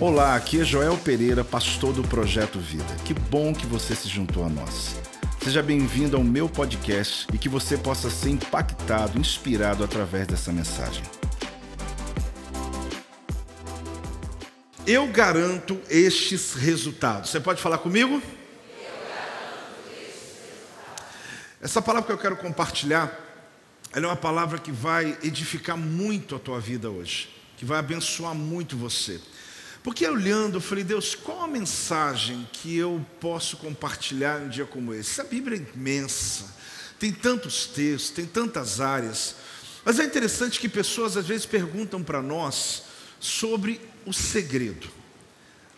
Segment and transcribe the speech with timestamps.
[0.00, 2.96] Olá, aqui é Joel Pereira, pastor do Projeto Vida.
[3.04, 4.96] Que bom que você se juntou a nós.
[5.42, 11.02] Seja bem-vindo ao meu podcast e que você possa ser impactado, inspirado através dessa mensagem.
[14.86, 17.30] Eu garanto estes resultados.
[17.30, 18.20] Você pode falar comigo?
[21.60, 23.16] Essa palavra que eu quero compartilhar,
[23.92, 28.34] ela é uma palavra que vai edificar muito a tua vida hoje, que vai abençoar
[28.34, 29.20] muito você.
[29.82, 34.64] Porque olhando, eu falei, Deus, qual a mensagem que eu posso compartilhar em um dia
[34.64, 35.10] como esse?
[35.10, 36.44] Essa Bíblia é imensa,
[36.98, 39.34] tem tantos textos, tem tantas áreas.
[39.84, 42.84] Mas é interessante que pessoas às vezes perguntam para nós
[43.18, 44.88] sobre o segredo.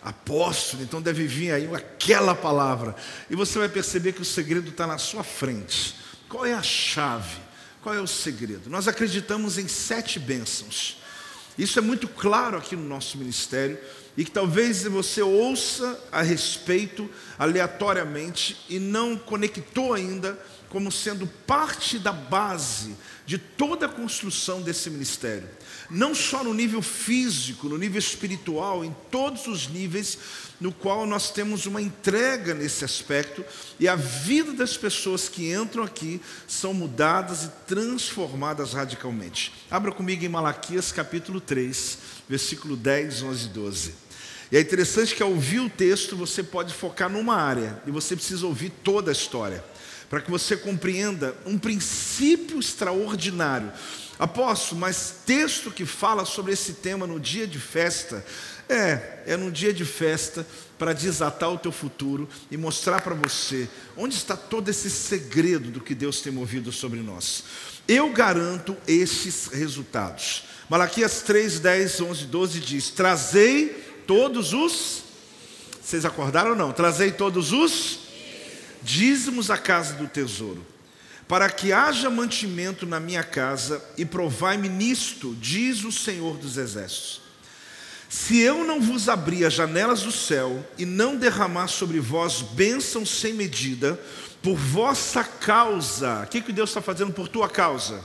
[0.03, 2.95] Apóstolo, então deve vir aí aquela palavra.
[3.31, 5.97] E você vai perceber que o segredo está na sua frente.
[6.29, 7.39] Qual é a chave?
[7.83, 8.69] Qual é o segredo?
[8.69, 10.99] Nós acreditamos em sete bênçãos.
[11.59, 13.79] Isso é muito claro aqui no nosso ministério
[14.17, 20.39] e que talvez você ouça a respeito aleatoriamente e não conectou ainda
[20.75, 25.49] como sendo parte da base de toda a construção desse ministério.
[25.89, 30.19] Não só no nível físico, no nível espiritual, em todos os níveis
[30.61, 33.45] no qual nós temos uma entrega nesse aspecto
[33.79, 39.53] e a vida das pessoas que entram aqui são mudadas e transformadas radicalmente.
[39.71, 43.95] Abra comigo em Malaquias capítulo 3, versículo 10, 11 e 12.
[44.51, 48.17] E é interessante que ao ouvir o texto você pode focar numa área e você
[48.17, 49.63] precisa ouvir toda a história
[50.09, 53.73] para que você compreenda um princípio extraordinário.
[54.19, 58.25] Apóstolo, mas texto que fala sobre esse tema no dia de festa,
[58.69, 60.47] é, é no dia de festa
[60.79, 65.81] para desatar o teu futuro e mostrar para você onde está todo esse segredo do
[65.81, 67.45] que Deus tem movido sobre nós.
[67.89, 70.45] Eu garanto esses resultados.
[70.69, 73.69] Malaquias 3, 10, 11, 12 diz: Trazei
[74.07, 75.03] todos os.
[75.83, 76.73] Vocês acordaram ou não?
[76.73, 78.04] Trazei todos os
[78.85, 80.65] dízimos à casa do tesouro,
[81.27, 87.23] para que haja mantimento na minha casa, e provai-me nisto, diz o Senhor dos Exércitos.
[88.09, 93.09] Se eu não vos abrir as janelas do céu e não derramar sobre vós bênçãos
[93.09, 93.99] sem medida,
[94.41, 98.05] por vossa causa, o que, que Deus está fazendo por tua causa?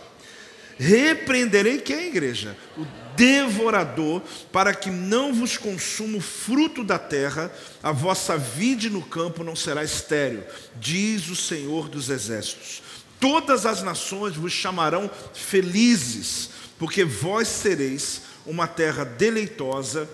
[0.80, 2.58] Repreenderei quem, igreja?
[2.78, 2.86] O
[3.20, 7.52] devorador, para que não vos consuma o fruto da terra,
[7.84, 10.42] a vossa vide no campo não será estéril,
[10.78, 12.82] diz o Senhor dos Exércitos.
[13.20, 20.10] Todas as nações vos chamarão felizes, porque vós sereis uma terra deleitosa,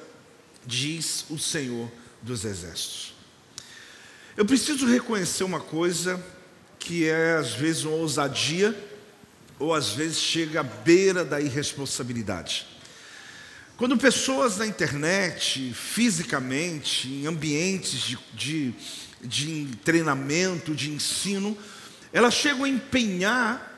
[0.65, 1.91] diz o Senhor
[2.23, 3.13] dos Exércitos.
[4.35, 6.19] Eu preciso reconhecer uma coisa
[6.79, 8.75] que é às vezes uma ousadia,
[9.59, 12.74] ou às vezes chega à beira da irresponsabilidade.
[13.77, 18.73] Quando pessoas na internet, fisicamente, em ambientes de, de,
[19.21, 21.57] de treinamento, de ensino,
[22.13, 23.73] elas chegam a empenhar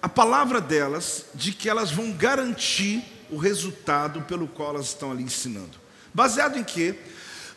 [0.00, 5.24] a palavra delas de que elas vão garantir o resultado pelo qual elas estão ali
[5.24, 5.78] ensinando.
[6.14, 6.94] Baseado em quê?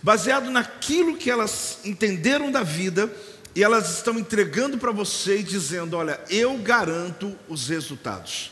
[0.03, 3.09] Baseado naquilo que elas entenderam da vida
[3.55, 8.51] e elas estão entregando para você e dizendo: Olha, eu garanto os resultados.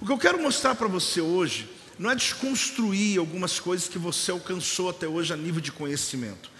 [0.00, 4.30] O que eu quero mostrar para você hoje não é desconstruir algumas coisas que você
[4.30, 6.50] alcançou até hoje a nível de conhecimento.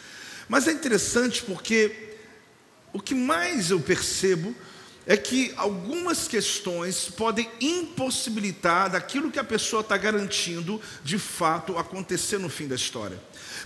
[0.49, 2.17] Mas é interessante porque
[2.93, 4.55] o que mais eu percebo
[5.07, 12.39] é que algumas questões podem impossibilitar daquilo que a pessoa está garantindo de fato acontecer
[12.39, 13.19] no fim da história.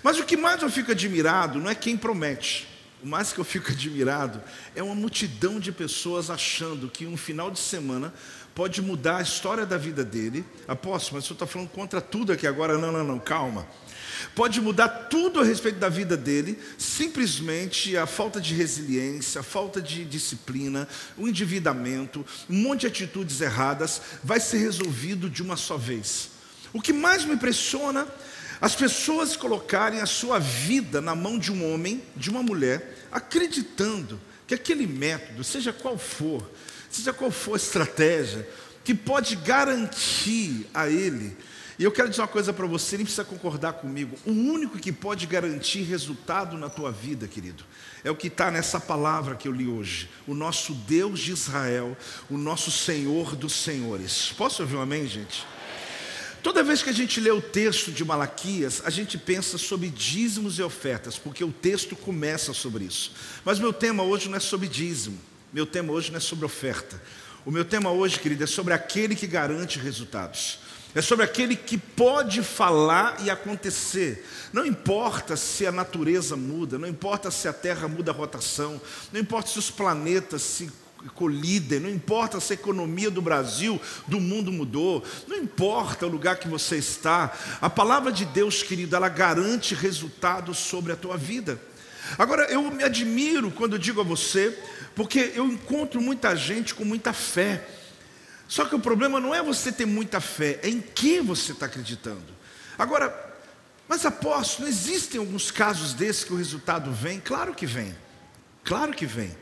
[0.03, 2.69] Mas o que mais eu fico admirado não é quem promete.
[3.03, 4.41] O mais que eu fico admirado
[4.77, 8.15] é uma multidão de pessoas achando que um final de semana
[8.55, 10.45] pode mudar a história da vida dele.
[10.69, 12.79] Apóstolo, mas o senhor está falando contra tudo aqui agora.
[12.79, 13.67] Não, não, não, calma.
[14.35, 19.81] Pode mudar tudo a respeito da vida dele, simplesmente a falta de resiliência, a falta
[19.81, 25.77] de disciplina, o endividamento, um monte de atitudes erradas, vai ser resolvido de uma só
[25.77, 26.31] vez.
[26.73, 28.07] O que mais me impressiona,
[28.61, 34.21] as pessoas colocarem a sua vida na mão de um homem, de uma mulher, acreditando
[34.47, 36.49] que aquele método, seja qual for,
[36.97, 38.49] seja qual for a estratégia,
[38.85, 41.37] que pode garantir a ele.
[41.79, 44.17] E eu quero dizer uma coisa para você, nem precisa concordar comigo.
[44.25, 47.65] O único que pode garantir resultado na tua vida, querido,
[48.05, 50.09] é o que está nessa palavra que eu li hoje.
[50.27, 51.97] O nosso Deus de Israel,
[52.31, 54.33] o nosso Senhor dos Senhores.
[54.37, 55.47] Posso ouvir um amém, gente?
[56.43, 60.59] Toda vez que a gente lê o texto de Malaquias, a gente pensa sobre dízimos
[60.59, 63.13] e ofertas, porque o texto começa sobre isso.
[63.45, 65.19] Mas meu tema hoje não é sobre dízimo.
[65.53, 66.99] Meu tema hoje não é sobre oferta.
[67.45, 70.61] O meu tema hoje, querido, é sobre aquele que garante resultados.
[70.95, 74.27] É sobre aquele que pode falar e acontecer.
[74.51, 78.81] Não importa se a natureza muda, não importa se a Terra muda a rotação,
[79.13, 80.73] não importa se os planetas se
[81.15, 86.37] colidem, não importa se a economia do Brasil, do mundo mudou, não importa o lugar
[86.37, 91.61] que você está, a palavra de Deus, querido, ela garante resultados sobre a tua vida.
[92.19, 94.59] Agora, eu me admiro quando digo a você,
[94.95, 97.67] porque eu encontro muita gente com muita fé.
[98.49, 101.67] Só que o problema não é você ter muita fé, é em que você está
[101.67, 102.25] acreditando.
[102.79, 103.33] Agora,
[103.89, 107.21] mas apóstolo, existem alguns casos desses que o resultado vem?
[107.21, 107.97] Claro que vem,
[108.65, 109.35] claro que vem.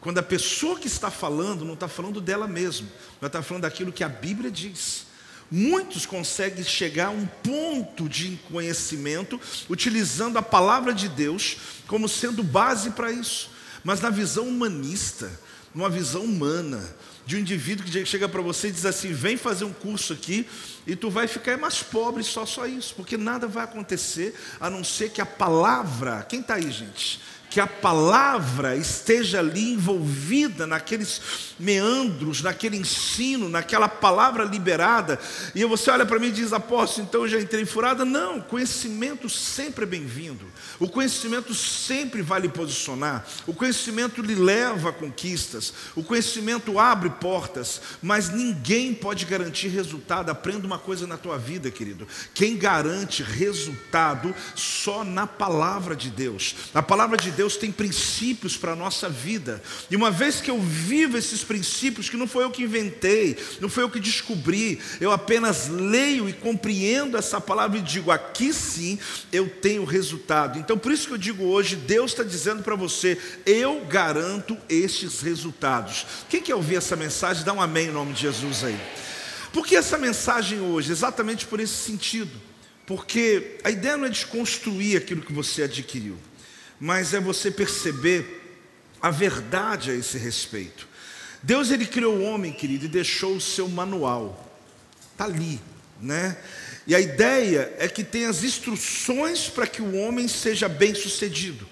[0.00, 2.86] Quando a pessoa que está falando não está falando dela mesma,
[3.20, 5.06] ela está falando daquilo que a Bíblia diz.
[5.56, 9.40] Muitos conseguem chegar a um ponto de conhecimento
[9.70, 13.50] utilizando a palavra de Deus como sendo base para isso,
[13.84, 15.30] mas na visão humanista,
[15.72, 16.82] numa visão humana,
[17.24, 20.44] de um indivíduo que chega para você e diz assim: vem fazer um curso aqui
[20.88, 24.82] e tu vai ficar mais pobre só só isso, porque nada vai acontecer a não
[24.82, 27.20] ser que a palavra, quem está aí, gente?
[27.54, 35.20] Que a palavra esteja ali envolvida naqueles meandros, naquele ensino, naquela palavra liberada.
[35.54, 38.04] E você olha para mim e diz, apóstolo, então eu já entrei furada?
[38.04, 40.44] Não, conhecimento sempre é bem-vindo.
[40.80, 43.24] O conhecimento sempre vai lhe posicionar.
[43.46, 45.72] O conhecimento lhe leva a conquistas.
[45.94, 47.80] O conhecimento abre portas.
[48.02, 50.28] Mas ninguém pode garantir resultado.
[50.28, 52.08] Aprenda uma coisa na tua vida, querido.
[52.34, 56.56] Quem garante resultado só na palavra de Deus.
[56.74, 59.62] A palavra de Deus Deus tem princípios para a nossa vida.
[59.90, 63.68] E uma vez que eu vivo esses princípios, que não foi eu que inventei, não
[63.68, 68.98] foi eu que descobri, eu apenas leio e compreendo essa palavra e digo: aqui sim
[69.30, 70.58] eu tenho resultado.
[70.58, 75.20] Então, por isso que eu digo hoje: Deus está dizendo para você, eu garanto estes
[75.20, 76.06] resultados.
[76.30, 78.80] Quem quer ouvir essa mensagem, dá um amém em nome de Jesus aí.
[79.52, 80.90] Por que essa mensagem hoje?
[80.90, 82.32] Exatamente por esse sentido.
[82.86, 86.16] Porque a ideia não é desconstruir aquilo que você adquiriu
[86.84, 88.58] mas é você perceber
[89.00, 90.86] a verdade a esse respeito.
[91.42, 94.54] Deus ele criou o homem, querido, e deixou o seu manual.
[95.10, 95.58] Está ali,
[95.98, 96.36] né?
[96.86, 101.66] E a ideia é que tem as instruções para que o homem seja bem sucedido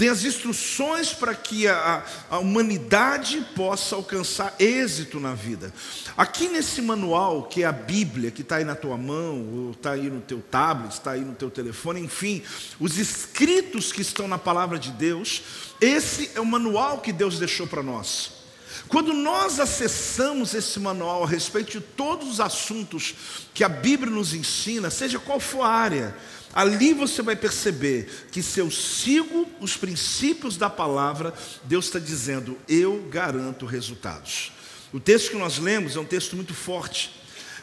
[0.00, 5.70] tem as instruções para que a, a humanidade possa alcançar êxito na vida.
[6.16, 9.90] Aqui nesse manual, que é a Bíblia, que está aí na tua mão, ou está
[9.90, 12.42] aí no teu tablet, está aí no teu telefone, enfim,
[12.80, 15.42] os escritos que estão na palavra de Deus,
[15.78, 18.40] esse é o manual que Deus deixou para nós.
[18.88, 23.14] Quando nós acessamos esse manual a respeito de todos os assuntos
[23.52, 26.16] que a Bíblia nos ensina, seja qual for a área,
[26.52, 31.32] Ali você vai perceber que se eu sigo os princípios da palavra,
[31.64, 34.52] Deus está dizendo: eu garanto resultados.
[34.92, 37.12] O texto que nós lemos é um texto muito forte,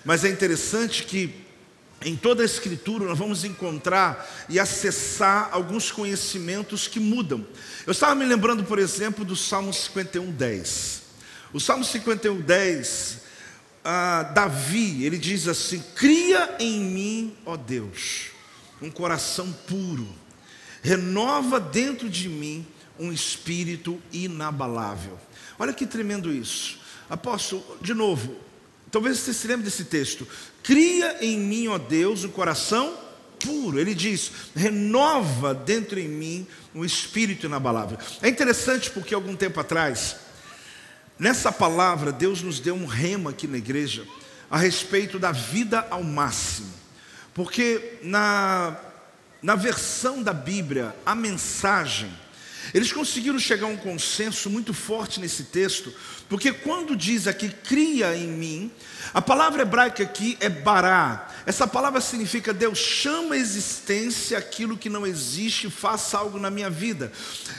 [0.06, 1.36] mas é interessante que
[2.06, 7.46] em toda a Escritura nós vamos encontrar e acessar alguns conhecimentos que mudam.
[7.86, 11.02] Eu estava me lembrando, por exemplo, do Salmo 51, 10.
[11.52, 13.18] O Salmo 51, 10,
[13.84, 18.37] ah, Davi, ele diz assim: Cria em mim, ó Deus
[18.82, 20.08] um coração puro,
[20.82, 22.66] renova dentro de mim
[23.00, 25.18] um espírito inabalável.
[25.60, 26.80] Olha que tremendo isso.
[27.10, 28.36] Apóstolo, de novo,
[28.92, 30.28] talvez você se lembre desse texto.
[30.64, 32.98] Cria em mim, ó Deus, um coração
[33.40, 33.80] puro.
[33.80, 37.98] Ele diz: renova dentro em mim um espírito inabalável.
[38.22, 40.18] É interessante porque algum tempo atrás,
[41.18, 44.06] nessa palavra, Deus nos deu um rema aqui na igreja
[44.50, 46.74] a respeito da vida ao máximo.
[47.38, 48.76] Porque na,
[49.44, 52.12] na versão da Bíblia, a mensagem,
[52.74, 55.94] eles conseguiram chegar a um consenso muito forte nesse texto,
[56.28, 58.72] porque quando diz aqui cria em mim,
[59.14, 61.30] a palavra hebraica aqui é bará.
[61.46, 66.72] Essa palavra significa Deus chama a existência aquilo que não existe, faça algo na minha
[66.72, 67.12] vida.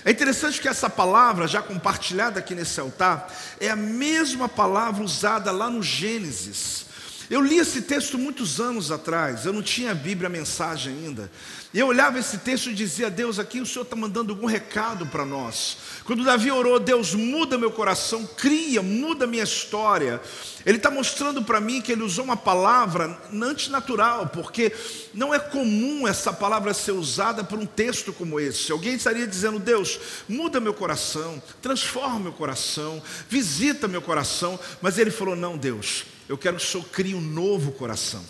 [0.05, 5.53] É interessante que essa palavra, já compartilhada aqui nesse altar, é a mesma palavra usada
[5.53, 6.88] lá no Gênesis.
[7.31, 11.31] Eu li esse texto muitos anos atrás, eu não tinha a Bíblia a mensagem ainda.
[11.75, 15.05] E eu olhava esse texto e dizia: Deus, aqui o Senhor está mandando algum recado
[15.05, 15.77] para nós.
[16.05, 20.23] Quando Davi orou, Deus muda meu coração, cria, muda minha história.
[20.65, 24.73] Ele está mostrando para mim que ele usou uma palavra antinatural, porque
[25.13, 28.73] não é comum essa palavra ser usada por um texto como esse.
[28.73, 34.59] Alguém estaria dizendo: Deus, muda meu coração, transforma meu coração, visita meu coração.
[34.81, 38.25] Mas ele falou: Não, Deus eu quero que o Senhor crie um novo coração.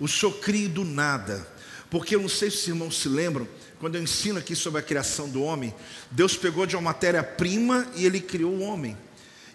[0.00, 1.46] O Senhor crie do nada.
[1.90, 3.46] Porque eu não sei se os irmãos se lembram,
[3.78, 5.74] quando eu ensino aqui sobre a criação do homem,
[6.10, 8.96] Deus pegou de uma matéria-prima e ele criou o homem.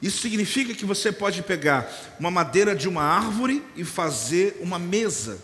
[0.02, 1.90] Isso significa que você pode pegar
[2.20, 5.40] uma madeira de uma árvore e fazer uma mesa.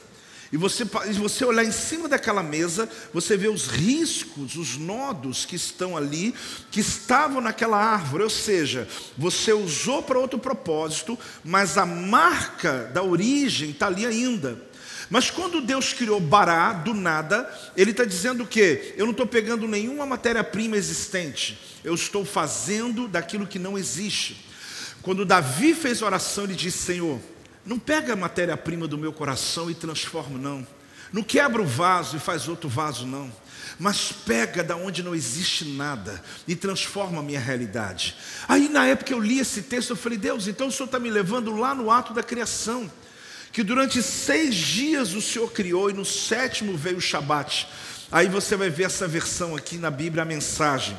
[0.54, 5.56] E você, você olhar em cima daquela mesa, você vê os riscos, os nodos que
[5.56, 6.32] estão ali,
[6.70, 8.22] que estavam naquela árvore.
[8.22, 14.62] Ou seja, você usou para outro propósito, mas a marca da origem está ali ainda.
[15.10, 18.94] Mas quando Deus criou Bará, do nada, Ele está dizendo o quê?
[18.96, 24.46] Eu não estou pegando nenhuma matéria-prima existente, eu estou fazendo daquilo que não existe.
[25.02, 27.20] Quando Davi fez oração, ele disse: Senhor,
[27.66, 30.66] não pega a matéria-prima do meu coração e transforma, não.
[31.12, 33.32] Não quebra o vaso e faz outro vaso, não.
[33.80, 38.16] Mas pega da onde não existe nada e transforma a minha realidade.
[38.48, 41.10] Aí na época eu li esse texto, eu falei, Deus, então o Senhor está me
[41.10, 42.92] levando lá no ato da criação.
[43.52, 47.68] Que durante seis dias o Senhor criou e no sétimo veio o Shabat.
[48.12, 50.98] Aí você vai ver essa versão aqui na Bíblia, a mensagem.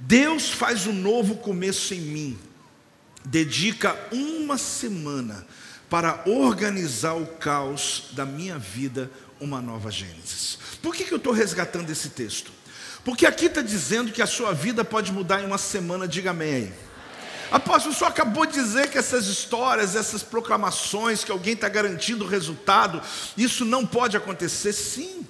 [0.00, 2.38] Deus faz um novo começo em mim.
[3.24, 5.46] Dedica uma semana
[5.90, 10.58] para organizar o caos da minha vida, uma nova Gênesis.
[10.82, 12.50] Por que, que eu estou resgatando esse texto?
[13.04, 16.72] Porque aqui está dizendo que a sua vida pode mudar em uma semana, diga amém.
[17.50, 22.28] Apóstolo, só acabou de dizer que essas histórias, essas proclamações, que alguém está garantindo o
[22.28, 23.00] resultado,
[23.36, 24.72] isso não pode acontecer?
[24.72, 25.26] Sim.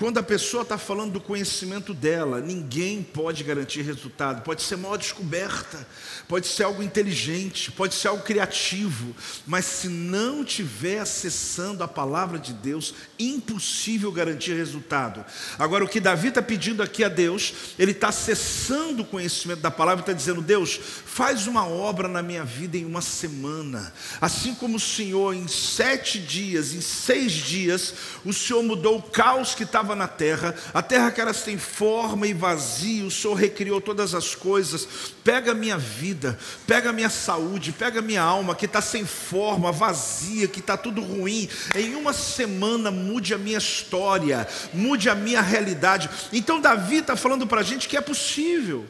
[0.00, 4.40] Quando a pessoa está falando do conhecimento dela, ninguém pode garantir resultado.
[4.40, 5.86] Pode ser uma descoberta,
[6.26, 9.14] pode ser algo inteligente, pode ser algo criativo,
[9.46, 15.22] mas se não tiver acessando a palavra de Deus, impossível garantir resultado.
[15.58, 19.70] Agora, o que Davi está pedindo aqui a Deus, ele está acessando o conhecimento da
[19.70, 23.92] palavra e está dizendo: Deus, faz uma obra na minha vida em uma semana.
[24.18, 27.92] Assim como o Senhor, em sete dias, em seis dias,
[28.24, 32.26] o Senhor mudou o caos que estava na terra, a terra que era sem forma
[32.26, 34.86] e vazia, o Senhor recriou todas as coisas.
[35.22, 39.04] Pega a minha vida, pega a minha saúde, pega a minha alma que está sem
[39.04, 41.48] forma, vazia, que está tudo ruim.
[41.74, 46.08] Em uma semana mude a minha história, mude a minha realidade.
[46.32, 48.86] Então Davi está falando para a gente que é possível.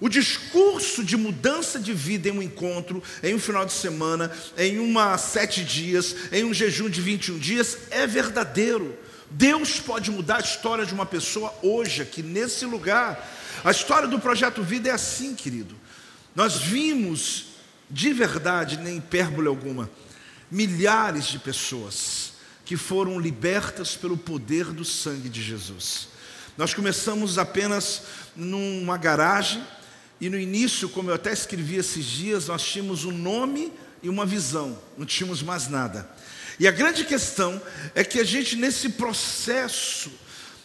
[0.00, 4.78] O discurso de mudança de vida em um encontro, em um final de semana, em
[4.78, 8.96] uma sete dias, em um jejum de 21 dias, é verdadeiro.
[9.30, 13.28] Deus pode mudar a história de uma pessoa hoje, aqui nesse lugar.
[13.64, 15.76] A história do projeto Vida é assim, querido.
[16.34, 17.46] Nós vimos,
[17.88, 19.88] de verdade, nem hipérbole alguma,
[20.50, 22.32] milhares de pessoas
[22.64, 26.08] que foram libertas pelo poder do sangue de Jesus.
[26.56, 28.02] Nós começamos apenas
[28.36, 29.64] numa garagem,
[30.20, 33.72] e no início, como eu até escrevi esses dias, nós tínhamos um nome
[34.02, 36.08] e uma visão, não tínhamos mais nada.
[36.60, 37.60] E a grande questão
[37.94, 40.12] é que a gente, nesse processo,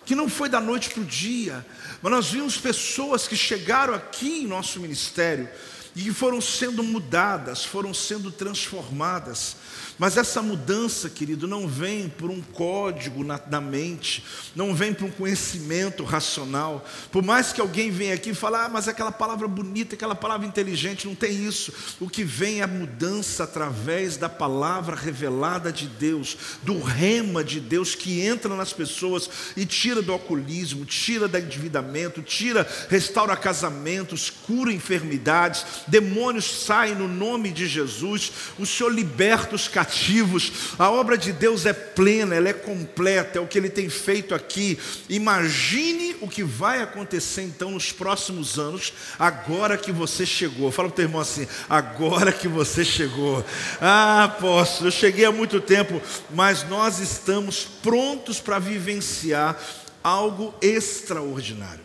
[0.06, 1.66] que não foi da noite para o dia,
[2.02, 5.50] mas nós vimos pessoas que chegaram aqui em nosso ministério
[5.96, 9.56] e foram sendo mudadas, foram sendo transformadas.
[9.98, 15.06] Mas essa mudança, querido, não vem por um código na, na, mente, não vem por
[15.06, 16.86] um conhecimento racional.
[17.12, 20.46] Por mais que alguém venha aqui e fale, ah, mas aquela palavra bonita, aquela palavra
[20.46, 21.74] inteligente, não tem isso.
[22.00, 27.62] O que vem é a mudança através da palavra revelada de Deus, do rema de
[27.62, 34.30] Deus que entra nas pessoas e tira do alcoolismo, tira do endividamento, tira, restaura casamentos,
[34.30, 40.51] cura enfermidades, demônios saem no nome de Jesus, o Senhor liberta os cativos.
[40.77, 44.34] A obra de Deus é plena, ela é completa, é o que ele tem feito
[44.34, 44.77] aqui.
[45.10, 50.72] Imagine o que vai acontecer então nos próximos anos, agora que você chegou.
[50.72, 53.44] Fala para o teu irmão assim: agora que você chegou.
[53.82, 56.01] Ah, apóstolo, eu cheguei há muito tempo,
[56.32, 59.58] mas nós estamos prontos para vivenciar
[60.04, 61.84] algo extraordinário.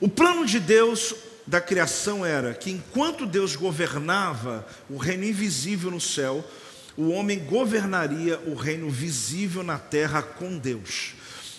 [0.00, 1.14] O plano de Deus
[1.46, 6.44] da criação era que enquanto Deus governava o reino invisível no céu,
[6.96, 11.14] o homem governaria o reino visível na terra com Deus.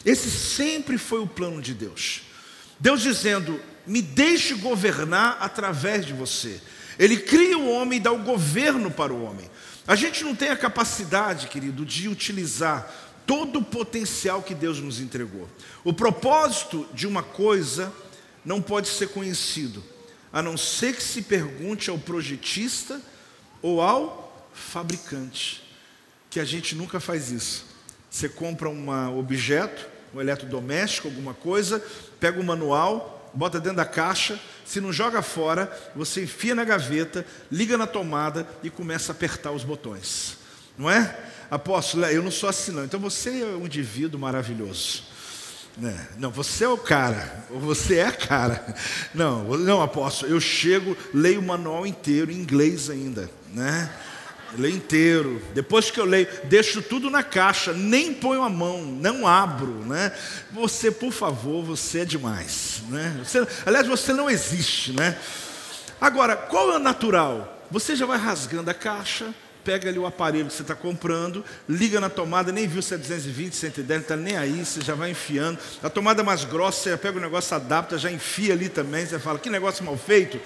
[0.05, 2.21] Esse sempre foi o plano de Deus.
[2.79, 6.59] Deus dizendo: me deixe governar através de você.
[6.99, 9.49] Ele cria o homem e dá o governo para o homem.
[9.87, 12.91] A gente não tem a capacidade, querido, de utilizar
[13.25, 15.47] todo o potencial que Deus nos entregou.
[15.83, 17.93] O propósito de uma coisa
[18.47, 19.83] não pode ser conhecido,
[20.31, 23.01] a não ser que se pergunte ao projetista
[23.61, 25.61] ou ao fabricante,
[26.29, 27.65] que a gente nunca faz isso.
[28.09, 29.85] Você compra um objeto,
[30.15, 31.83] um eletrodoméstico, alguma coisa,
[32.21, 37.25] pega o manual, bota dentro da caixa, se não joga fora, você enfia na gaveta,
[37.51, 40.37] liga na tomada e começa a apertar os botões.
[40.77, 41.19] Não é?
[41.51, 42.85] Apóstolo, eu não sou assim não.
[42.85, 45.03] Então você é um indivíduo maravilhoso.
[45.77, 46.07] Né?
[46.17, 48.75] Não, você é o cara, ou você é a cara.
[49.13, 53.89] Não, não, apóstolo, eu chego, leio o manual inteiro, em inglês ainda, né?
[54.57, 55.41] Leio inteiro.
[55.53, 60.11] Depois que eu leio, deixo tudo na caixa, nem ponho a mão, não abro, né?
[60.51, 63.19] Você, por favor, você é demais, né?
[63.23, 65.17] Você, aliás, você não existe, né?
[65.99, 67.65] Agora, qual é o natural?
[67.69, 69.33] Você já vai rasgando a caixa,
[69.67, 72.97] pega ali o aparelho que você está comprando, liga na tomada, nem viu se é
[72.97, 75.59] 220, 110, não está nem aí, você já vai enfiando.
[75.83, 79.37] A tomada mais grossa, você pega o negócio, adapta, já enfia ali também, você fala,
[79.37, 80.39] que negócio mal feito.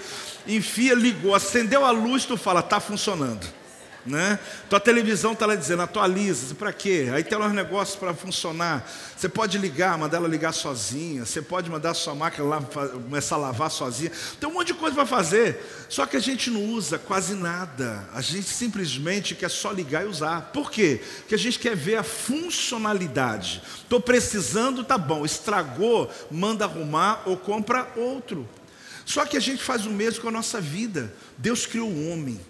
[0.44, 3.61] Enfia, ligou, acendeu a luz, tu fala, está funcionando
[4.04, 4.38] né?
[4.68, 7.08] Tua televisão está lá dizendo, atualiza, para quê?
[7.12, 8.88] Aí tem uns negócios para funcionar.
[9.16, 13.38] Você pode ligar, mandar ela ligar sozinha, você pode mandar sua máquina lá, começar a
[13.38, 14.10] lavar sozinha.
[14.40, 15.86] Tem um monte de coisa para fazer.
[15.88, 18.08] Só que a gente não usa quase nada.
[18.12, 20.50] A gente simplesmente quer só ligar e usar.
[20.52, 21.00] Por quê?
[21.18, 23.62] Porque a gente quer ver a funcionalidade.
[23.82, 25.24] Estou precisando, tá bom.
[25.24, 28.48] Estragou, manda arrumar ou compra outro.
[29.04, 31.12] Só que a gente faz o mesmo com a nossa vida.
[31.38, 32.40] Deus criou o homem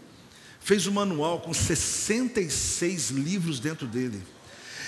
[0.65, 4.23] fez um manual com 66 livros dentro dele.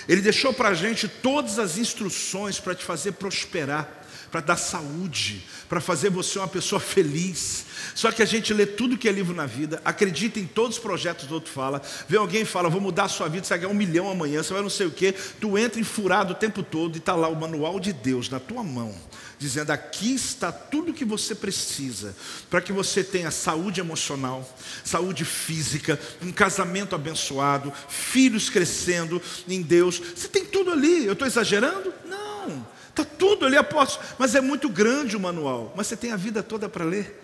[0.07, 3.89] Ele deixou para a gente todas as instruções para te fazer prosperar,
[4.31, 7.65] para dar saúde, para fazer você uma pessoa feliz.
[7.95, 10.83] Só que a gente lê tudo que é livro na vida, acredita em todos os
[10.83, 13.59] projetos do outro fala, vê alguém e fala, vou mudar a sua vida, você vai
[13.59, 16.61] ganhar um milhão amanhã, você vai não sei o quê, tu entra enfurado o tempo
[16.61, 18.93] todo e está lá o manual de Deus na tua mão
[19.37, 22.15] dizendo: aqui está tudo o que você precisa
[22.49, 24.47] para que você tenha saúde emocional,
[24.83, 30.01] saúde física, um casamento abençoado, filhos crescendo em Deus.
[30.15, 31.05] Você tem tudo ali.
[31.05, 31.93] Eu estou exagerando?
[32.05, 34.05] Não, está tudo ali, apóstolo.
[34.17, 35.73] Mas é muito grande o manual.
[35.75, 37.23] Mas você tem a vida toda para ler.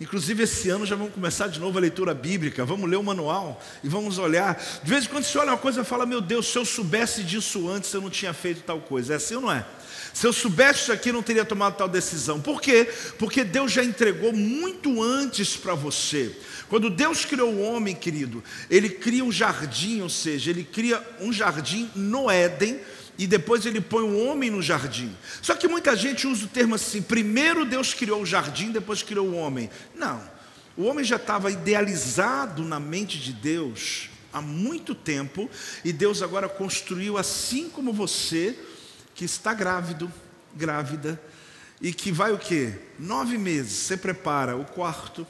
[0.00, 2.64] Inclusive, esse ano já vamos começar de novo a leitura bíblica.
[2.64, 4.60] Vamos ler o manual e vamos olhar.
[4.82, 7.22] De vez em quando você olha uma coisa e fala: Meu Deus, se eu soubesse
[7.22, 9.12] disso antes, eu não tinha feito tal coisa.
[9.12, 9.64] É assim ou não é?
[10.14, 12.40] Se eu soubesse isso aqui, não teria tomado tal decisão.
[12.40, 12.88] Por quê?
[13.18, 16.32] Porque Deus já entregou muito antes para você.
[16.68, 21.32] Quando Deus criou o homem, querido, Ele cria um jardim, ou seja, Ele cria um
[21.32, 22.80] jardim no Éden
[23.18, 25.12] e depois Ele põe o homem no jardim.
[25.42, 29.26] Só que muita gente usa o termo assim: primeiro Deus criou o jardim, depois criou
[29.26, 29.68] o homem.
[29.96, 30.22] Não,
[30.76, 35.50] o homem já estava idealizado na mente de Deus há muito tempo
[35.84, 38.56] e Deus agora construiu assim como você
[39.14, 40.12] que está grávido,
[40.54, 41.20] grávida,
[41.80, 42.78] e que vai o quê?
[42.98, 45.26] Nove meses, você prepara o quarto,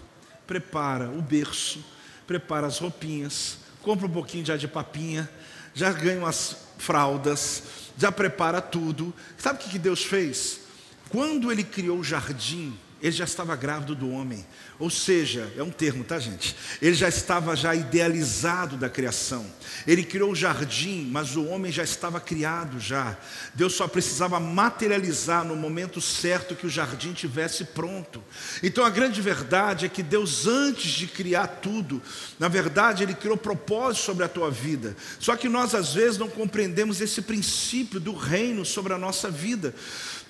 [0.47, 1.85] prepara o berço,
[2.27, 5.29] prepara as roupinhas, compra um pouquinho já de papinha,
[5.75, 7.63] já ganha umas fraldas,
[7.97, 9.13] já prepara tudo.
[9.37, 10.61] Sabe o que Deus fez?
[11.09, 14.45] Quando Ele criou o jardim, Ele já estava grávido do homem.
[14.79, 16.57] Ou seja, é um termo, tá, gente?
[16.81, 19.47] Ele já estava já idealizado da criação.
[19.87, 23.17] Ele criou o jardim, mas o homem já estava criado já.
[23.55, 28.23] Deus só precisava materializar no momento certo que o jardim tivesse pronto.
[28.63, 32.03] Então a grande verdade é que Deus antes de criar tudo,
[32.39, 34.97] na verdade ele criou propósito sobre a tua vida.
[35.21, 39.75] Só que nós às vezes não compreendemos esse princípio do reino sobre a nossa vida.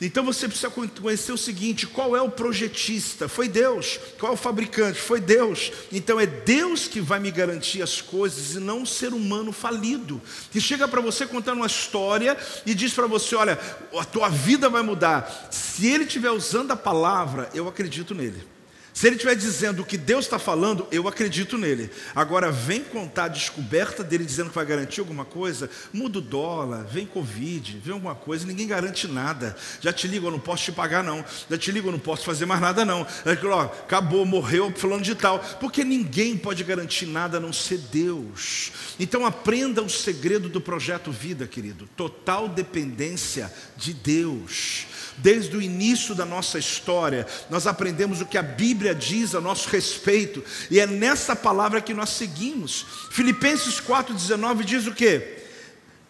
[0.00, 3.28] Então você precisa conhecer o seguinte: qual é o projetista?
[3.28, 3.98] Foi Deus.
[4.18, 5.00] Qual é o fabricante?
[5.00, 5.72] Foi Deus.
[5.92, 10.20] Então é Deus que vai me garantir as coisas e não um ser humano falido
[10.50, 13.58] que chega para você contando uma história e diz para você: olha,
[13.96, 15.48] a tua vida vai mudar.
[15.50, 18.53] Se ele estiver usando a palavra, eu acredito nele.
[18.94, 21.90] Se ele estiver dizendo o que Deus está falando, eu acredito nele.
[22.14, 26.84] Agora, vem contar a descoberta dele dizendo que vai garantir alguma coisa, muda o dólar,
[26.84, 29.56] vem Covid, vem alguma coisa, ninguém garante nada.
[29.80, 31.24] Já te ligo, eu não posso te pagar, não.
[31.50, 33.04] Já te ligo, eu não posso fazer mais nada, não.
[33.50, 35.40] Ó, acabou, morreu, falando de tal.
[35.58, 38.70] Porque ninguém pode garantir nada a não ser Deus.
[39.00, 41.88] Então aprenda o segredo do projeto vida, querido.
[41.96, 44.86] Total dependência de Deus.
[45.18, 49.68] Desde o início da nossa história, nós aprendemos o que a Bíblia diz a nosso
[49.68, 52.84] respeito, e é nessa palavra que nós seguimos.
[53.10, 55.44] Filipenses 4,19 diz o que?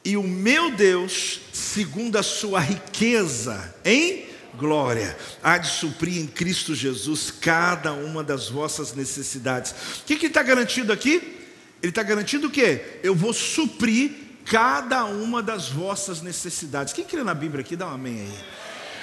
[0.04, 6.74] E o meu Deus, segundo a sua riqueza em glória, há de suprir em Cristo
[6.74, 9.72] Jesus cada uma das vossas necessidades.
[10.00, 11.40] O que, que está garantido aqui?
[11.82, 12.98] Ele está garantindo o quê?
[13.02, 14.10] Eu vou suprir
[14.44, 16.92] cada uma das vossas necessidades.
[16.92, 18.44] Quem crê na Bíblia aqui, dá um amém aí.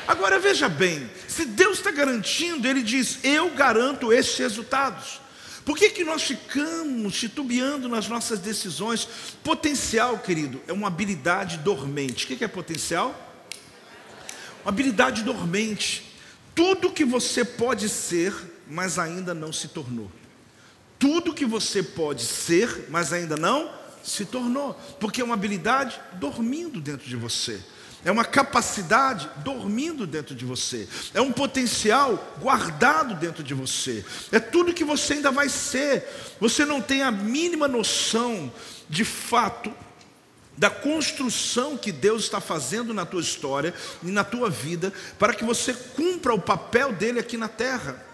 [0.07, 5.21] Agora veja bem, se Deus está garantindo, Ele diz: Eu garanto esses resultados.
[5.63, 9.07] Por que, que nós ficamos titubeando nas nossas decisões?
[9.43, 12.25] Potencial, querido, é uma habilidade dormente.
[12.25, 13.15] O que, que é potencial?
[14.63, 16.11] Uma habilidade dormente.
[16.55, 18.33] Tudo que você pode ser,
[18.67, 20.11] mas ainda não se tornou.
[20.97, 23.71] Tudo que você pode ser, mas ainda não
[24.03, 24.73] se tornou.
[24.99, 27.61] Porque é uma habilidade dormindo dentro de você.
[28.03, 34.39] É uma capacidade dormindo dentro de você, é um potencial guardado dentro de você, é
[34.39, 36.07] tudo que você ainda vai ser.
[36.39, 38.51] Você não tem a mínima noção,
[38.89, 39.71] de fato,
[40.57, 45.43] da construção que Deus está fazendo na tua história e na tua vida, para que
[45.43, 48.05] você cumpra o papel dele aqui na terra.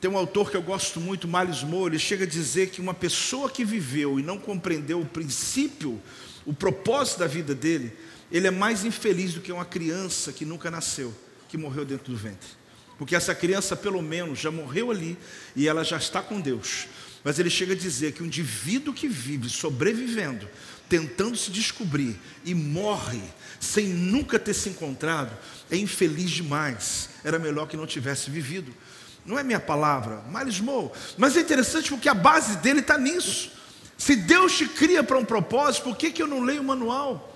[0.00, 2.94] Tem um autor que eu gosto muito, Miles Moore, ele chega a dizer que uma
[2.94, 6.00] pessoa que viveu e não compreendeu o princípio,
[6.46, 7.94] o propósito da vida dele,
[8.30, 11.14] ele é mais infeliz do que uma criança que nunca nasceu,
[11.48, 12.48] que morreu dentro do ventre.
[12.98, 15.16] Porque essa criança, pelo menos, já morreu ali
[15.56, 16.86] e ela já está com Deus.
[17.24, 20.48] Mas ele chega a dizer que um indivíduo que vive sobrevivendo,
[20.88, 23.22] tentando se descobrir e morre
[23.58, 25.36] sem nunca ter se encontrado,
[25.70, 27.10] é infeliz demais.
[27.24, 28.74] Era melhor que não tivesse vivido.
[29.24, 30.92] Não é minha palavra, Miles Moore.
[31.16, 33.50] Mas é interessante porque a base dele está nisso.
[33.96, 37.29] Se Deus te cria para um propósito, por que, que eu não leio o manual?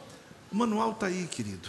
[0.55, 1.69] O manual está aí, querido.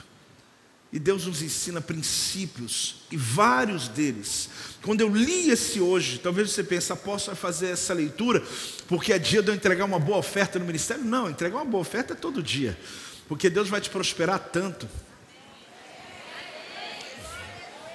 [0.93, 4.48] E Deus nos ensina princípios, e vários deles.
[4.84, 8.43] Quando eu li esse hoje, talvez você pense, posso fazer essa leitura,
[8.88, 11.04] porque é dia de eu entregar uma boa oferta no ministério?
[11.04, 12.78] Não, entregar uma boa oferta é todo dia,
[13.28, 14.88] porque Deus vai te prosperar tanto.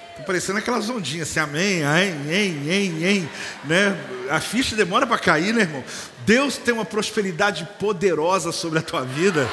[0.09, 2.11] Estou parecendo aquelas ondinhas assim, amém, amém,
[2.57, 3.29] amém, amém,
[3.63, 4.27] né?
[4.29, 5.83] A ficha demora para cair, né, irmão?
[6.25, 9.49] Deus tem uma prosperidade poderosa sobre a tua vida.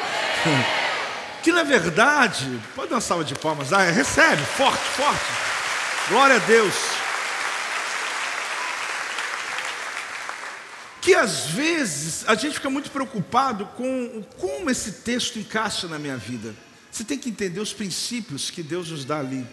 [1.49, 5.25] que na verdade, pode dar uma salva de palmas, ah, recebe, forte, forte,
[6.11, 6.75] glória a Deus.
[11.01, 16.19] Que às vezes a gente fica muito preocupado com como esse texto encaixa na minha
[16.19, 16.55] vida.
[16.93, 19.47] Você tem que entender os princípios que Deus nos dá ali.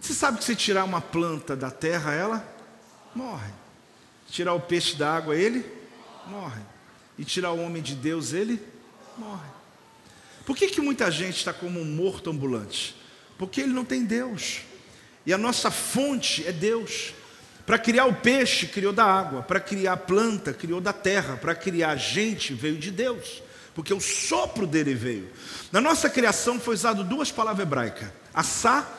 [0.00, 2.44] Você sabe que se tirar uma planta da terra, ela
[3.14, 3.52] morre.
[4.28, 5.64] Tirar o peixe da água, ele
[6.26, 6.62] morre.
[7.16, 8.60] E tirar o homem de Deus, ele
[9.16, 9.59] morre.
[10.50, 12.96] Por que, que muita gente está como um morto ambulante?
[13.38, 14.62] Porque ele não tem Deus.
[15.24, 17.14] E a nossa fonte é Deus.
[17.64, 19.42] Para criar o peixe, criou da água.
[19.44, 21.36] Para criar a planta, criou da terra.
[21.36, 23.44] Para criar a gente, veio de Deus.
[23.76, 25.30] Porque o sopro dele veio.
[25.70, 28.92] Na nossa criação foi usado duas palavras hebraicas: assá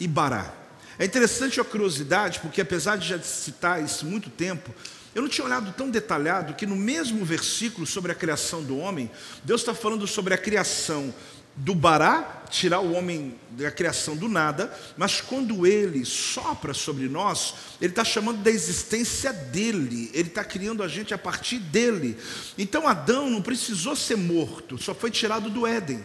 [0.00, 0.50] e bará.
[0.98, 4.74] É interessante a curiosidade, porque apesar de já citar isso muito tempo,
[5.16, 9.10] eu não tinha olhado tão detalhado que no mesmo versículo sobre a criação do homem,
[9.42, 11.12] Deus está falando sobre a criação
[11.56, 17.54] do Bará, tirar o homem da criação do nada, mas quando ele sopra sobre nós,
[17.80, 22.18] ele está chamando da existência dele, ele está criando a gente a partir dele.
[22.58, 26.04] Então Adão não precisou ser morto, só foi tirado do Éden.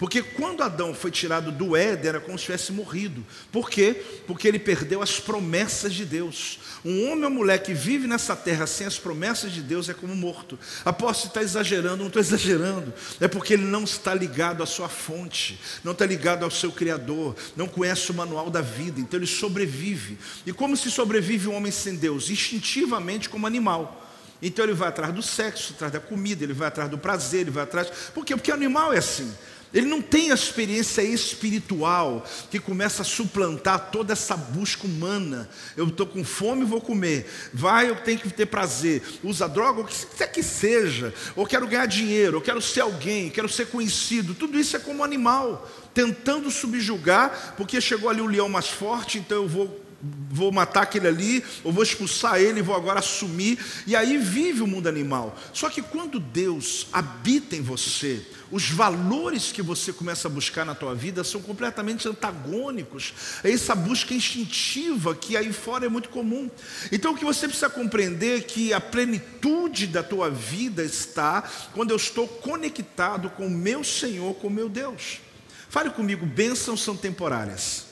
[0.00, 3.22] Porque quando Adão foi tirado do Éden, era como se tivesse morrido.
[3.52, 4.02] Por quê?
[4.26, 6.58] Porque ele perdeu as promessas de Deus.
[6.84, 10.14] Um homem ou mulher que vive nessa terra sem as promessas de Deus é como
[10.14, 10.58] morto.
[10.84, 12.92] Aposto que está exagerando, não estou exagerando.
[13.20, 17.36] É porque ele não está ligado à sua fonte, não está ligado ao seu Criador,
[17.56, 20.18] não conhece o manual da vida, então ele sobrevive.
[20.46, 22.30] E como se sobrevive um homem sem Deus?
[22.30, 24.09] Instintivamente, como animal.
[24.42, 27.50] Então ele vai atrás do sexo, atrás da comida, ele vai atrás do prazer, ele
[27.50, 27.88] vai atrás.
[28.14, 28.34] Por quê?
[28.34, 29.32] Porque o animal é assim.
[29.72, 35.48] Ele não tem a experiência espiritual que começa a suplantar toda essa busca humana.
[35.76, 37.30] Eu estou com fome, vou comer.
[37.54, 39.02] Vai, eu tenho que ter prazer.
[39.22, 41.14] Usa droga, o que quer que seja.
[41.36, 44.34] Ou quero ganhar dinheiro, ou quero ser alguém, quero ser conhecido.
[44.34, 49.42] Tudo isso é como animal, tentando subjugar, porque chegou ali o leão mais forte, então
[49.42, 53.58] eu vou vou matar aquele ali, ou vou expulsar ele, vou agora assumir.
[53.86, 55.36] E aí vive o mundo animal.
[55.52, 60.74] Só que quando Deus habita em você, os valores que você começa a buscar na
[60.74, 66.50] tua vida são completamente antagônicos a essa busca instintiva que aí fora é muito comum.
[66.90, 71.90] Então o que você precisa compreender é que a plenitude da tua vida está quando
[71.90, 75.20] eu estou conectado com o meu Senhor, com o meu Deus.
[75.68, 77.89] Fale comigo, bênçãos são temporárias.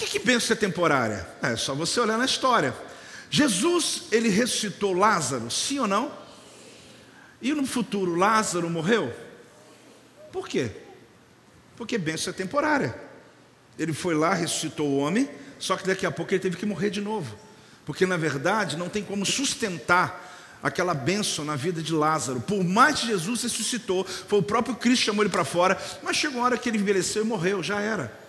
[0.00, 1.28] Que, que bênção é temporária?
[1.42, 2.74] É só você olhar na história.
[3.28, 6.10] Jesus, ele ressuscitou Lázaro, sim ou não?
[7.42, 9.14] E no futuro Lázaro morreu?
[10.32, 10.70] Por quê?
[11.76, 12.98] Porque bênção é temporária.
[13.78, 16.88] Ele foi lá, ressuscitou o homem, só que daqui a pouco ele teve que morrer
[16.88, 17.36] de novo.
[17.84, 22.40] Porque na verdade não tem como sustentar aquela bênção na vida de Lázaro.
[22.40, 26.16] Por mais que Jesus ressuscitou, foi o próprio Cristo que chamou ele para fora, mas
[26.16, 28.19] chegou uma hora que ele envelheceu e morreu, já era.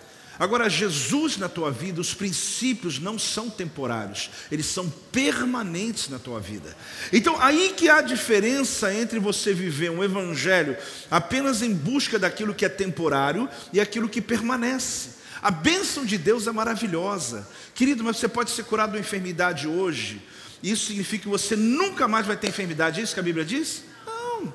[0.41, 6.39] Agora, Jesus na tua vida, os princípios não são temporários, eles são permanentes na tua
[6.39, 6.75] vida.
[7.13, 10.75] Então, aí que há diferença entre você viver um evangelho
[11.11, 15.11] apenas em busca daquilo que é temporário e aquilo que permanece.
[15.43, 17.47] A bênção de Deus é maravilhosa.
[17.75, 20.23] Querido, mas você pode ser curado de uma enfermidade hoje.
[20.63, 22.99] Isso significa que você nunca mais vai ter enfermidade.
[22.99, 23.83] É isso que a Bíblia diz?
[24.07, 24.51] Não.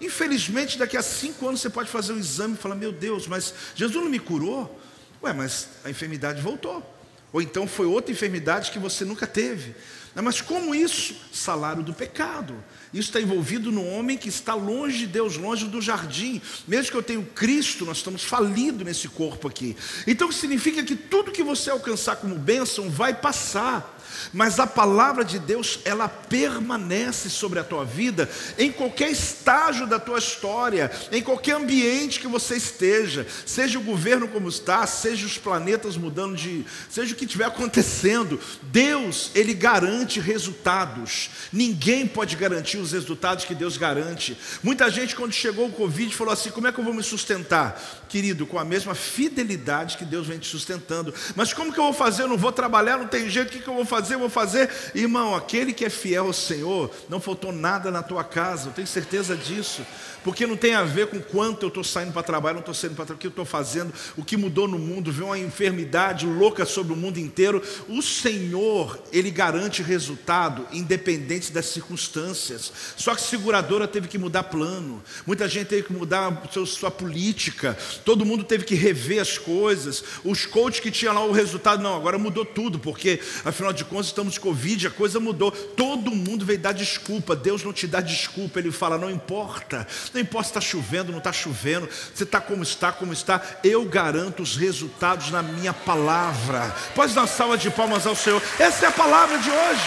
[0.00, 3.52] Infelizmente, daqui a cinco anos você pode fazer um exame e falar: Meu Deus, mas
[3.74, 4.85] Jesus não me curou?
[5.22, 6.94] Ué, mas a enfermidade voltou.
[7.32, 9.74] Ou então foi outra enfermidade que você nunca teve.
[10.22, 11.14] Mas como isso?
[11.32, 12.54] Salário do pecado.
[12.92, 16.40] Isso está envolvido no homem que está longe de Deus, longe do jardim.
[16.66, 19.76] Mesmo que eu tenha Cristo, nós estamos falidos nesse corpo aqui.
[20.06, 23.95] Então significa que tudo que você alcançar como bênção vai passar.
[24.32, 29.98] Mas a palavra de Deus, ela permanece sobre a tua vida em qualquer estágio da
[29.98, 35.38] tua história, em qualquer ambiente que você esteja, seja o governo como está, seja os
[35.38, 38.38] planetas mudando de, seja o que estiver acontecendo.
[38.62, 41.30] Deus, ele garante resultados.
[41.52, 44.36] Ninguém pode garantir os resultados que Deus garante.
[44.62, 48.04] Muita gente quando chegou o Covid falou assim: "Como é que eu vou me sustentar?"
[48.08, 51.12] Querido, com a mesma fidelidade que Deus vem te sustentando.
[51.34, 52.22] Mas como que eu vou fazer?
[52.22, 53.48] Eu não vou trabalhar, não tem jeito.
[53.48, 54.05] O que, que eu vou fazer?
[54.14, 54.70] Eu vou fazer.
[54.94, 58.86] Irmão, aquele que é fiel ao Senhor, não faltou nada na tua casa, eu tenho
[58.86, 59.82] certeza disso
[60.26, 62.96] porque não tem a ver com quanto eu estou saindo para trabalhar, não estou saindo
[62.96, 66.64] para o que eu estou fazendo, o que mudou no mundo, viu uma enfermidade louca
[66.64, 67.62] sobre o mundo inteiro.
[67.88, 72.72] O Senhor, Ele garante resultado independente das circunstâncias.
[72.96, 78.26] Só que seguradora teve que mudar plano, muita gente teve que mudar sua política, todo
[78.26, 80.02] mundo teve que rever as coisas.
[80.24, 84.06] Os coaches que tinham lá o resultado, não, agora mudou tudo, porque afinal de contas
[84.06, 85.52] estamos de Covid, a coisa mudou.
[85.52, 90.22] Todo mundo veio dar desculpa, Deus não te dá desculpa, Ele fala, não importa, não
[90.22, 94.42] importa se está chovendo, não está chovendo, você está como está, como está, eu garanto
[94.42, 96.74] os resultados na minha palavra.
[96.94, 98.42] Pode dar uma salva de palmas ao Senhor.
[98.58, 99.82] Essa é a palavra de hoje.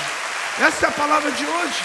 [0.59, 1.83] Essa é a palavra de hoje.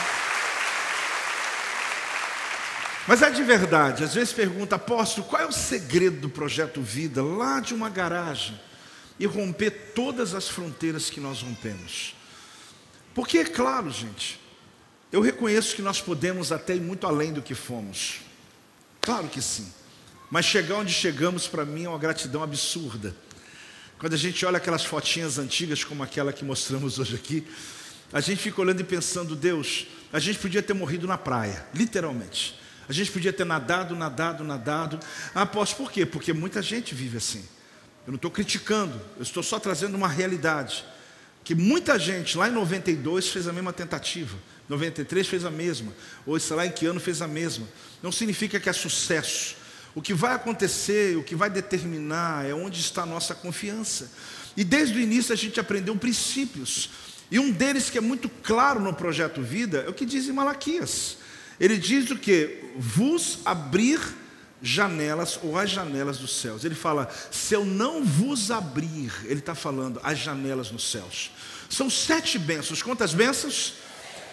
[3.06, 7.22] Mas é de verdade, às vezes pergunta, apóstolo, qual é o segredo do projeto Vida
[7.22, 8.58] lá de uma garagem
[9.20, 12.16] e romper todas as fronteiras que nós rompemos?
[13.14, 14.40] Porque é claro, gente,
[15.12, 18.20] eu reconheço que nós podemos até ir muito além do que fomos.
[19.04, 19.70] Claro que sim.
[20.30, 23.14] Mas chegar onde chegamos para mim é uma gratidão absurda.
[23.98, 27.46] Quando a gente olha aquelas fotinhas antigas como aquela que mostramos hoje aqui,
[28.10, 32.58] a gente fica olhando e pensando, Deus, a gente podia ter morrido na praia, literalmente.
[32.88, 34.98] A gente podia ter nadado, nadado, nadado.
[35.34, 36.06] Ah, aposto por quê?
[36.06, 37.44] Porque muita gente vive assim.
[38.06, 40.82] Eu não estou criticando, eu estou só trazendo uma realidade.
[41.44, 44.38] Que muita gente lá em 92 fez a mesma tentativa.
[44.66, 45.92] 93 fez a mesma,
[46.24, 47.66] ou sei lá em que ano fez a mesma.
[48.04, 49.56] Não significa que é sucesso.
[49.94, 54.10] O que vai acontecer, o que vai determinar é onde está a nossa confiança.
[54.54, 56.90] E desde o início a gente aprendeu princípios.
[57.30, 60.32] E um deles que é muito claro no projeto Vida é o que diz em
[60.32, 61.16] Malaquias.
[61.58, 62.72] Ele diz o que?
[62.76, 63.98] Vos abrir
[64.60, 66.62] janelas ou as janelas dos céus.
[66.62, 71.30] Ele fala: se eu não vos abrir, ele está falando as janelas nos céus.
[71.70, 72.82] São sete bênçãos.
[72.82, 73.72] Quantas bênçãos?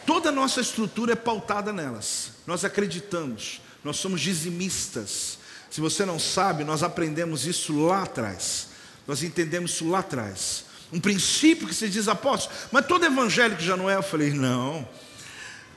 [0.05, 2.31] Toda a nossa estrutura é pautada nelas.
[2.47, 5.37] Nós acreditamos, nós somos dizimistas.
[5.69, 8.67] Se você não sabe, nós aprendemos isso lá atrás.
[9.07, 10.65] Nós entendemos isso lá atrás.
[10.91, 13.95] Um princípio que se diz apóstolo, mas todo evangélico já não é.
[13.95, 14.87] Eu falei, não.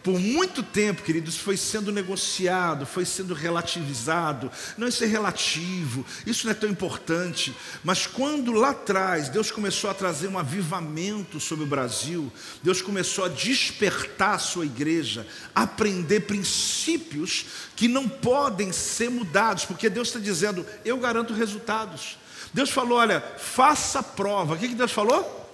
[0.05, 4.53] Por muito tempo, queridos, foi sendo negociado, foi sendo relativizado.
[4.77, 7.57] Não, isso é relativo, isso não é tão importante.
[7.83, 12.31] Mas quando lá atrás Deus começou a trazer um avivamento sobre o Brasil,
[12.63, 19.65] Deus começou a despertar a sua igreja, a aprender princípios que não podem ser mudados,
[19.65, 22.19] porque Deus está dizendo: eu garanto resultados.
[22.53, 24.53] Deus falou: olha, faça prova.
[24.53, 25.49] O que, que Deus falou?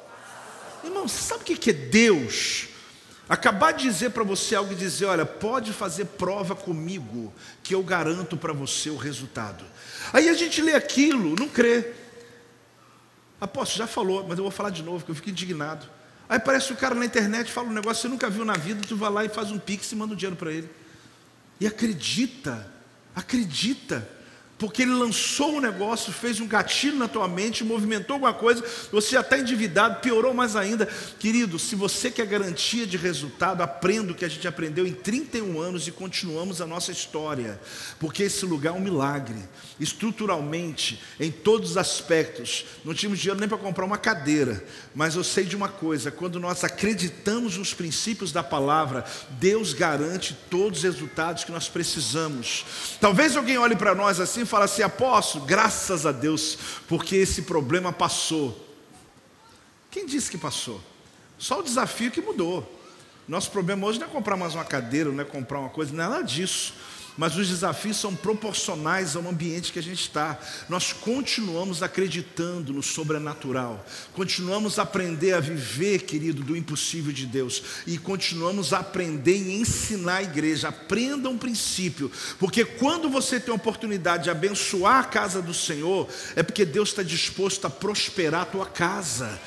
[0.82, 2.69] Irmão, sabe o que é Deus?
[3.30, 7.80] Acabar de dizer para você algo e dizer, olha, pode fazer prova comigo, que eu
[7.80, 9.64] garanto para você o resultado.
[10.12, 11.92] Aí a gente lê aquilo, não crê.
[13.40, 15.86] Apóstolo, já falou, mas eu vou falar de novo, que eu fico indignado.
[16.28, 18.84] Aí parece o cara na internet fala um negócio que você nunca viu na vida,
[18.84, 20.68] tu vai lá e faz um pix e manda um dinheiro para ele.
[21.60, 22.68] E acredita,
[23.14, 24.08] acredita
[24.61, 29.12] porque ele lançou um negócio, fez um gatilho na tua mente, movimentou alguma coisa, você
[29.12, 30.87] já está endividado, piorou mais ainda.
[31.18, 35.59] Querido, se você quer garantia de resultado, aprenda o que a gente aprendeu em 31
[35.59, 37.59] anos e continuamos a nossa história,
[37.99, 39.38] porque esse lugar é um milagre,
[39.81, 42.66] estruturalmente, em todos os aspectos.
[42.85, 44.62] Não tínhamos dinheiro nem para comprar uma cadeira,
[44.94, 50.37] mas eu sei de uma coisa: quando nós acreditamos nos princípios da palavra, Deus garante
[50.51, 52.66] todos os resultados que nós precisamos.
[53.01, 56.58] Talvez alguém olhe para nós assim fala assim: apóstolo, graças a Deus,
[56.88, 58.68] porque esse problema passou.
[59.90, 60.80] Quem disse que passou?
[61.38, 62.78] Só o desafio que mudou.
[63.26, 66.20] Nosso problema hoje não é comprar mais uma cadeira, não é comprar uma coisa, nada
[66.22, 66.74] disso.
[67.20, 70.40] Mas os desafios são proporcionais ao ambiente que a gente está.
[70.70, 77.62] Nós continuamos acreditando no sobrenatural, continuamos a aprender a viver, querido, do impossível de Deus,
[77.87, 80.68] e continuamos a aprender e ensinar a igreja.
[80.68, 86.09] Aprenda um princípio, porque quando você tem a oportunidade de abençoar a casa do Senhor,
[86.35, 89.38] é porque Deus está disposto a prosperar a tua casa.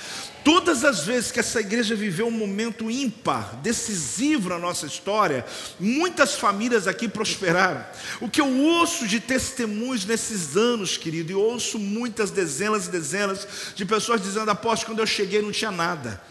[0.44, 5.46] Todas as vezes que essa igreja viveu um momento ímpar, decisivo na nossa história,
[5.80, 7.86] muitas famílias aqui prosperaram.
[8.20, 13.48] O que eu ouço de testemunhos nesses anos, querido, e ouço muitas dezenas e dezenas
[13.74, 16.22] de pessoas dizendo: após quando eu cheguei não tinha nada,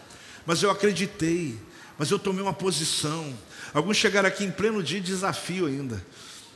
[0.45, 1.57] mas eu acreditei,
[1.97, 3.33] mas eu tomei uma posição.
[3.73, 6.05] Alguns chegaram aqui em pleno dia de desafio ainda.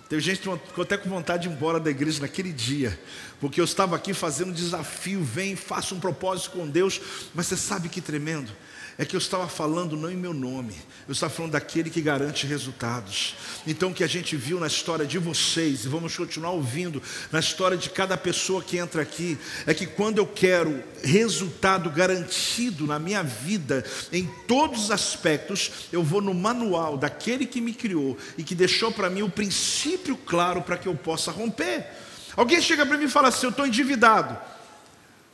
[0.10, 2.98] Tem gente que ficou até com vontade de ir embora da igreja naquele dia,
[3.42, 7.02] porque eu estava aqui fazendo um desafio, vem, faça um propósito com Deus,
[7.36, 8.52] mas você sabe que tremendo?
[8.98, 10.74] É que eu estava falando não em meu nome,
[11.08, 13.36] eu estava falando daquele que garante resultados.
[13.68, 17.40] Então, o que a gente viu na história de vocês, e vamos continuar ouvindo na
[17.40, 22.98] história de cada pessoa que entra aqui, é que quando eu quero resultado garantido na
[22.98, 28.44] minha vida, em todos os aspectos, eu vou no manual daquele que me criou e
[28.44, 31.86] que deixou para mim o princípio claro para que eu possa romper.
[32.36, 34.38] Alguém chega para mim e fala assim: Eu estou endividado.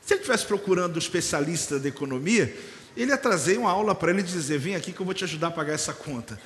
[0.06, 2.54] Se ele estivesse procurando um especialista da economia,
[3.02, 5.24] ele ia trazer uma aula para ele e dizer: Vem aqui que eu vou te
[5.24, 6.40] ajudar a pagar essa conta.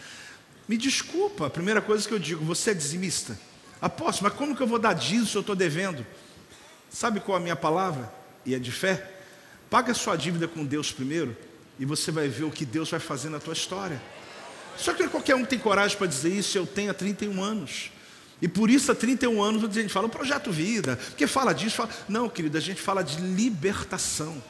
[0.67, 3.37] Me desculpa, a primeira coisa que eu digo: Você é dizimista?
[3.81, 6.05] Aposto, mas como que eu vou dar dízimo se eu estou devendo?
[6.89, 8.11] Sabe qual é a minha palavra?
[8.45, 9.11] E é de fé.
[9.69, 11.35] Paga sua dívida com Deus primeiro
[11.79, 14.01] e você vai ver o que Deus vai fazer na tua história.
[14.77, 17.91] Só que qualquer um tem coragem para dizer isso, eu tenho há 31 anos.
[18.41, 21.77] E por isso há 31 anos a gente fala o projeto vida, porque fala disso,
[21.77, 21.89] fala...
[22.07, 24.41] não, querido, a gente fala de libertação.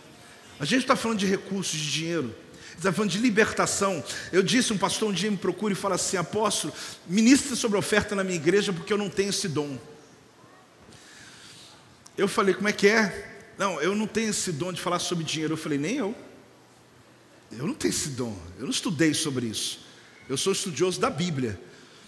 [0.60, 2.36] A gente está falando de recursos, de dinheiro.
[2.78, 4.04] Está falando de libertação.
[4.32, 6.74] Eu disse, um pastor um dia me procura e fala assim: apóstolo,
[7.08, 9.78] ministra sobre oferta na minha igreja porque eu não tenho esse dom.
[12.18, 13.36] Eu falei, como é que é?
[13.58, 15.54] Não, eu não tenho esse dom de falar sobre dinheiro.
[15.54, 16.16] Eu falei, nem eu.
[17.52, 18.38] Eu não tenho esse dom.
[18.58, 19.80] Eu não estudei sobre isso.
[20.30, 21.60] Eu sou estudioso da Bíblia.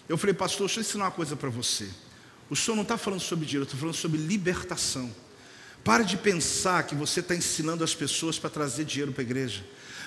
[0.07, 1.87] Eu falei, pastor, deixa eu ensinar uma coisa para você.
[2.49, 5.09] O senhor não está falando sobre dinheiro, eu estou falando sobre libertação.
[5.83, 9.63] Pare de pensar que você está ensinando as pessoas para trazer dinheiro para a igreja,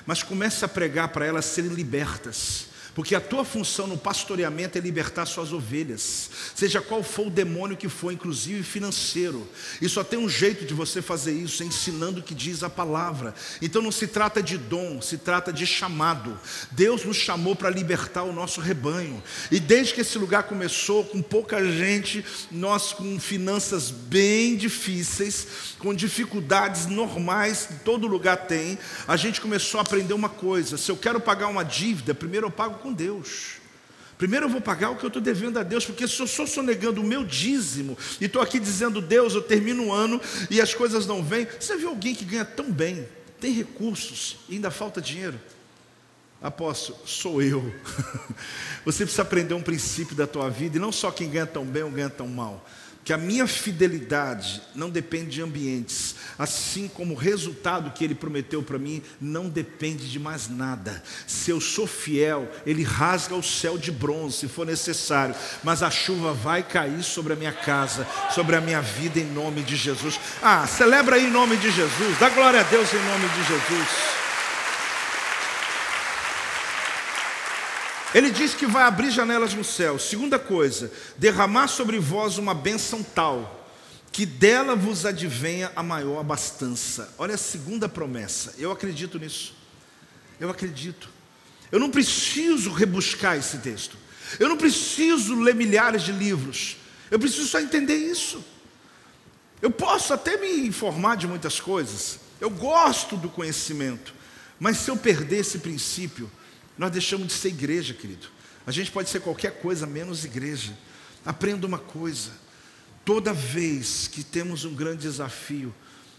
[0.06, 2.71] mas comece a pregar para elas serem libertas.
[2.94, 7.76] Porque a tua função no pastoreamento é libertar suas ovelhas, seja qual for o demônio
[7.76, 9.48] que for, inclusive financeiro.
[9.80, 13.34] E só tem um jeito de você fazer isso, ensinando o que diz a palavra.
[13.62, 16.38] Então não se trata de dom, se trata de chamado.
[16.70, 19.22] Deus nos chamou para libertar o nosso rebanho.
[19.50, 25.46] E desde que esse lugar começou, com pouca gente, nós com finanças bem difíceis,
[25.78, 28.78] com dificuldades normais, todo lugar tem,
[29.08, 32.50] a gente começou a aprender uma coisa: se eu quero pagar uma dívida, primeiro eu
[32.50, 33.62] pago com Deus.
[34.18, 36.46] Primeiro eu vou pagar o que eu estou devendo a Deus, porque se eu sou
[36.46, 40.74] sonegando o meu dízimo e estou aqui dizendo, Deus, eu termino o ano e as
[40.74, 41.46] coisas não vêm.
[41.58, 43.08] Você viu alguém que ganha tão bem,
[43.40, 45.40] tem recursos e ainda falta dinheiro?
[46.40, 47.72] Apóstolo, sou eu.
[48.84, 51.82] Você precisa aprender um princípio da tua vida, e não só quem ganha tão bem
[51.82, 52.64] ou ganha tão mal
[53.04, 58.62] que a minha fidelidade não depende de ambientes, assim como o resultado que ele prometeu
[58.62, 61.02] para mim não depende de mais nada.
[61.26, 65.34] Se eu sou fiel, ele rasga o céu de bronze se for necessário,
[65.64, 69.62] mas a chuva vai cair sobre a minha casa, sobre a minha vida em nome
[69.62, 70.18] de Jesus.
[70.40, 74.21] Ah, celebra aí em nome de Jesus, dá glória a Deus em nome de Jesus.
[78.14, 79.98] Ele diz que vai abrir janelas no céu.
[79.98, 83.66] Segunda coisa, derramar sobre vós uma bênção tal,
[84.10, 87.12] que dela vos advenha a maior abastança.
[87.16, 88.54] Olha a segunda promessa.
[88.58, 89.54] Eu acredito nisso.
[90.38, 91.08] Eu acredito.
[91.70, 93.96] Eu não preciso rebuscar esse texto.
[94.38, 96.76] Eu não preciso ler milhares de livros.
[97.10, 98.44] Eu preciso só entender isso.
[99.62, 102.18] Eu posso até me informar de muitas coisas.
[102.40, 104.12] Eu gosto do conhecimento.
[104.58, 106.30] Mas se eu perder esse princípio,
[106.76, 108.28] nós deixamos de ser igreja, querido.
[108.66, 110.76] A gente pode ser qualquer coisa menos igreja.
[111.24, 112.30] Aprenda uma coisa:
[113.04, 115.74] toda vez que temos um grande desafio,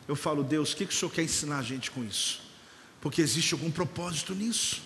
[0.07, 2.41] eu falo, Deus, o que, que o Senhor quer ensinar a gente com isso?
[2.99, 4.81] Porque existe algum propósito nisso.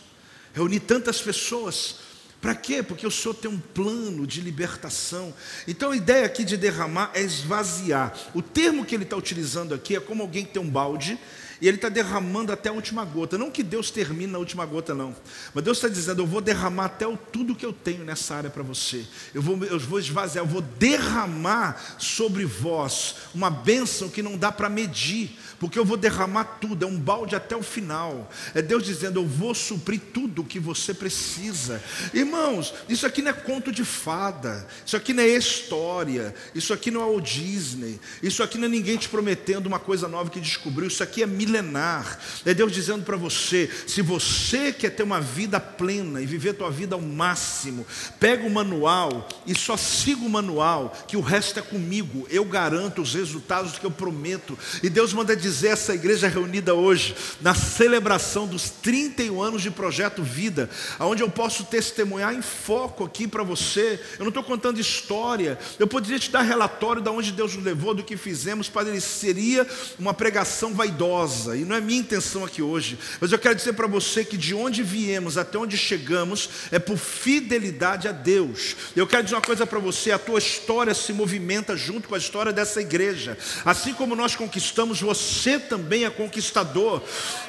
[0.54, 1.98] Reunir tantas pessoas,
[2.42, 2.84] para quê?
[2.84, 5.34] Porque o Senhor tem um plano de libertação.
[5.68, 8.16] Então a ideia aqui de derramar é esvaziar.
[8.34, 11.18] O termo que ele está utilizando aqui é como alguém que tem um balde
[11.62, 13.38] e ele está derramando até a última gota.
[13.38, 15.16] Não que Deus termine na última gota, não.
[15.54, 18.50] Mas Deus está dizendo: eu vou derramar até o, tudo que eu tenho nessa área
[18.50, 19.06] para você.
[19.34, 24.52] Eu vou, eu vou esvaziar, eu vou derramar sobre vós uma bênção que não dá
[24.52, 28.30] para medir porque eu vou derramar tudo, é um balde até o final.
[28.54, 31.82] É Deus dizendo: Eu vou suprir tudo o que você precisa.
[32.14, 36.92] Irmãos, isso aqui não é conto de fada, isso aqui não é história, isso aqui
[36.92, 40.40] não é o Disney, isso aqui não é ninguém te prometendo uma coisa nova que
[40.40, 42.20] descobriu, isso aqui é milenar.
[42.46, 46.54] É Deus dizendo para você: se você quer ter uma vida plena e viver a
[46.54, 47.86] tua vida ao máximo,
[48.20, 52.28] pega o manual e só siga o manual, que o resto é comigo.
[52.30, 54.58] Eu garanto os resultados que eu prometo.
[54.84, 60.24] E Deus manda dizer essa igreja reunida hoje, na celebração dos 31 anos de projeto
[60.24, 60.70] Vida,
[61.00, 64.00] aonde eu posso testemunhar em foco aqui para você.
[64.18, 65.58] Eu não estou contando história.
[65.80, 69.68] Eu poderia te dar relatório de onde Deus nos levou, do que fizemos, ele seria
[70.00, 71.58] uma pregação vaidosa.
[71.58, 72.98] E não é minha intenção aqui hoje.
[73.20, 76.98] Mas eu quero dizer para você que de onde viemos até onde chegamos é por
[76.98, 78.76] fidelidade a Deus.
[78.96, 82.18] Eu quero dizer uma coisa para você: a tua história se movimenta junto com a
[82.18, 83.38] história dessa igreja.
[83.66, 85.37] Assim como nós conquistamos, você
[85.70, 87.02] também é conquistador.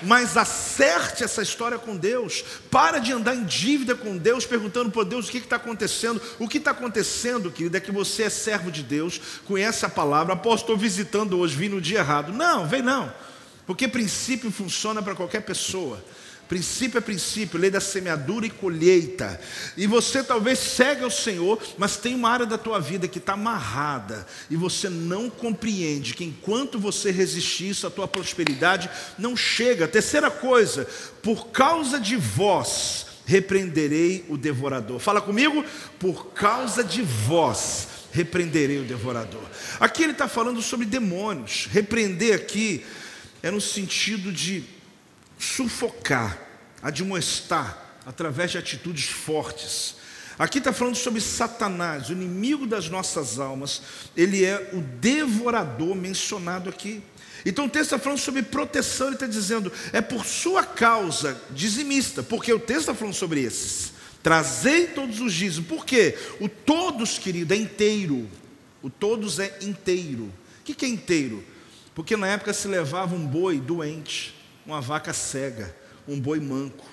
[0.03, 2.45] Mas acerte essa história com Deus.
[2.71, 6.21] Para de andar em dívida com Deus, perguntando por Deus o que está acontecendo.
[6.39, 10.35] O que está acontecendo, querido, é que você é servo de Deus, conhece a palavra.
[10.35, 12.33] Após estou visitando hoje, vim no dia errado.
[12.33, 13.13] Não, vem não.
[13.67, 16.03] Porque princípio funciona para qualquer pessoa.
[16.49, 19.39] Princípio é princípio, lei da semeadura e colheita.
[19.77, 23.35] E você talvez segue ao Senhor, mas tem uma área da tua vida que está
[23.35, 28.89] amarrada e você não compreende que enquanto você resistir isso, a tua prosperidade
[29.19, 29.87] não chega.
[29.87, 30.87] Terceira coisa,
[31.23, 34.99] por causa de vós repreenderei o devorador.
[34.99, 35.63] Fala comigo,
[35.99, 39.43] por causa de vós repreenderei o devorador.
[39.79, 41.69] Aqui ele está falando sobre demônios.
[41.71, 42.85] Repreender aqui
[43.43, 44.65] é no sentido de
[45.39, 46.39] sufocar,
[46.83, 49.97] admoestar, através de atitudes fortes.
[50.39, 53.83] Aqui está falando sobre Satanás, o inimigo das nossas almas,
[54.17, 57.03] ele é o devorador mencionado aqui.
[57.45, 62.23] Então o texto está falando sobre proteção, ele está dizendo, é por sua causa, dizimista,
[62.23, 63.93] porque o texto está falando sobre esses.
[64.23, 66.17] Trazei todos os dízimos, por quê?
[66.41, 68.29] O todos, querido, é inteiro.
[68.83, 70.33] O todos é inteiro.
[70.61, 71.45] O que é inteiro?
[71.95, 74.35] Porque na época se levava um boi doente,
[74.69, 75.75] uma vaca cega,
[76.07, 76.85] um boi manco.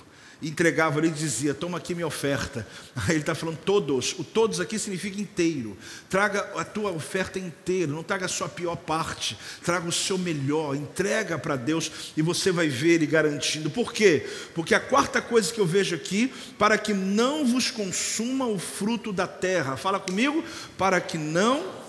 [0.42, 2.66] Entregava ali e dizia: Toma aqui minha oferta.
[2.96, 4.14] Aí ele está falando todos.
[4.18, 5.78] O todos aqui significa inteiro.
[6.10, 9.38] Traga a tua oferta inteira, não traga a sua pior parte.
[9.64, 10.76] Traga o seu melhor.
[10.76, 13.70] Entrega para Deus e você vai ver ele garantindo.
[13.70, 14.26] Por quê?
[14.54, 19.12] Porque a quarta coisa que eu vejo aqui, para que não vos consuma o fruto
[19.12, 19.78] da terra.
[19.78, 20.44] Fala comigo,
[20.78, 21.86] para que não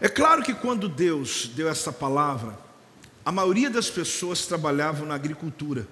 [0.00, 2.58] é claro que quando Deus deu essa palavra,
[3.24, 5.86] a maioria das pessoas trabalhavam na agricultura.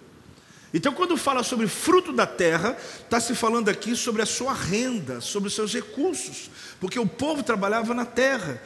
[0.74, 5.20] Então, quando fala sobre fruto da terra, está se falando aqui sobre a sua renda,
[5.20, 8.60] sobre os seus recursos, porque o povo trabalhava na terra.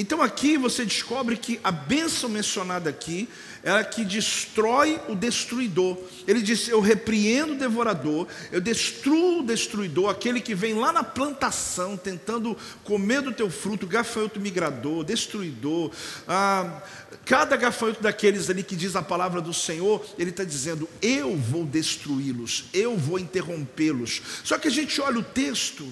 [0.00, 3.28] Então aqui você descobre que a bênção mencionada aqui
[3.62, 5.98] é a que destrói o destruidor.
[6.26, 11.04] Ele diz: Eu repreendo o devorador, eu destruo o destruidor, aquele que vem lá na
[11.04, 15.90] plantação tentando comer do teu fruto, gafanhoto migrador, destruidor.
[16.26, 16.80] Ah,
[17.26, 21.66] cada gafanhoto daqueles ali que diz a palavra do Senhor, ele está dizendo: Eu vou
[21.66, 24.22] destruí-los, eu vou interrompê-los.
[24.44, 25.86] Só que a gente olha o texto,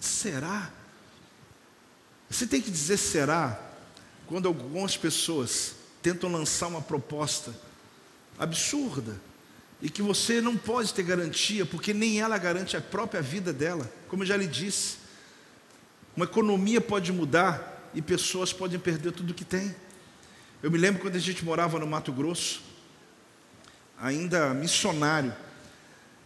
[0.00, 0.81] será?
[2.32, 3.60] Você tem que dizer será
[4.26, 7.54] quando algumas pessoas tentam lançar uma proposta
[8.38, 9.20] absurda
[9.82, 13.92] e que você não pode ter garantia, porque nem ela garante a própria vida dela,
[14.08, 14.96] como eu já lhe disse.
[16.16, 19.74] Uma economia pode mudar e pessoas podem perder tudo que têm.
[20.62, 22.62] Eu me lembro quando a gente morava no Mato Grosso,
[24.00, 25.34] ainda missionário,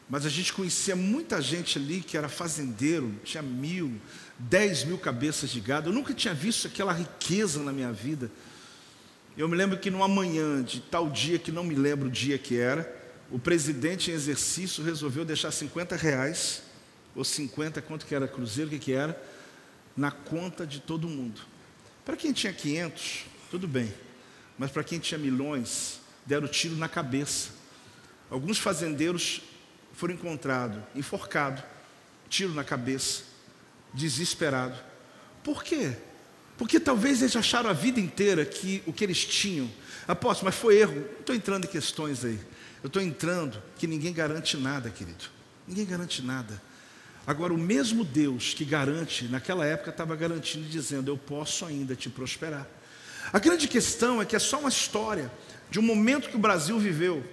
[0.09, 4.01] mas a gente conhecia muita gente ali que era fazendeiro, tinha mil,
[4.39, 5.91] dez mil cabeças de gado.
[5.91, 8.31] Eu nunca tinha visto aquela riqueza na minha vida.
[9.37, 12.39] Eu me lembro que numa manhã de tal dia, que não me lembro o dia
[12.39, 12.91] que era,
[13.31, 16.63] o presidente em exercício resolveu deixar 50 reais,
[17.15, 19.21] ou 50, quanto que era cruzeiro, o que, que era,
[19.97, 21.41] na conta de todo mundo.
[22.05, 23.93] Para quem tinha 500, tudo bem,
[24.59, 27.51] mas para quem tinha milhões, deram tiro na cabeça.
[28.31, 29.43] Alguns fazendeiros
[29.93, 31.63] foram encontrados enforcado,
[32.29, 33.23] tiro na cabeça,
[33.93, 34.77] desesperado.
[35.43, 35.93] Por quê?
[36.57, 39.71] Porque talvez eles acharam a vida inteira que o que eles tinham.
[40.09, 40.95] Aposto, mas foi erro.
[40.95, 42.39] Não estou entrando em questões aí.
[42.83, 45.25] Eu estou entrando que ninguém garante nada, querido.
[45.67, 46.61] Ninguém garante nada.
[47.27, 52.09] Agora, o mesmo Deus que garante, naquela época estava garantindo, dizendo: Eu posso ainda te
[52.09, 52.67] prosperar.
[53.33, 55.31] A grande questão é que é só uma história
[55.69, 57.25] de um momento que o Brasil viveu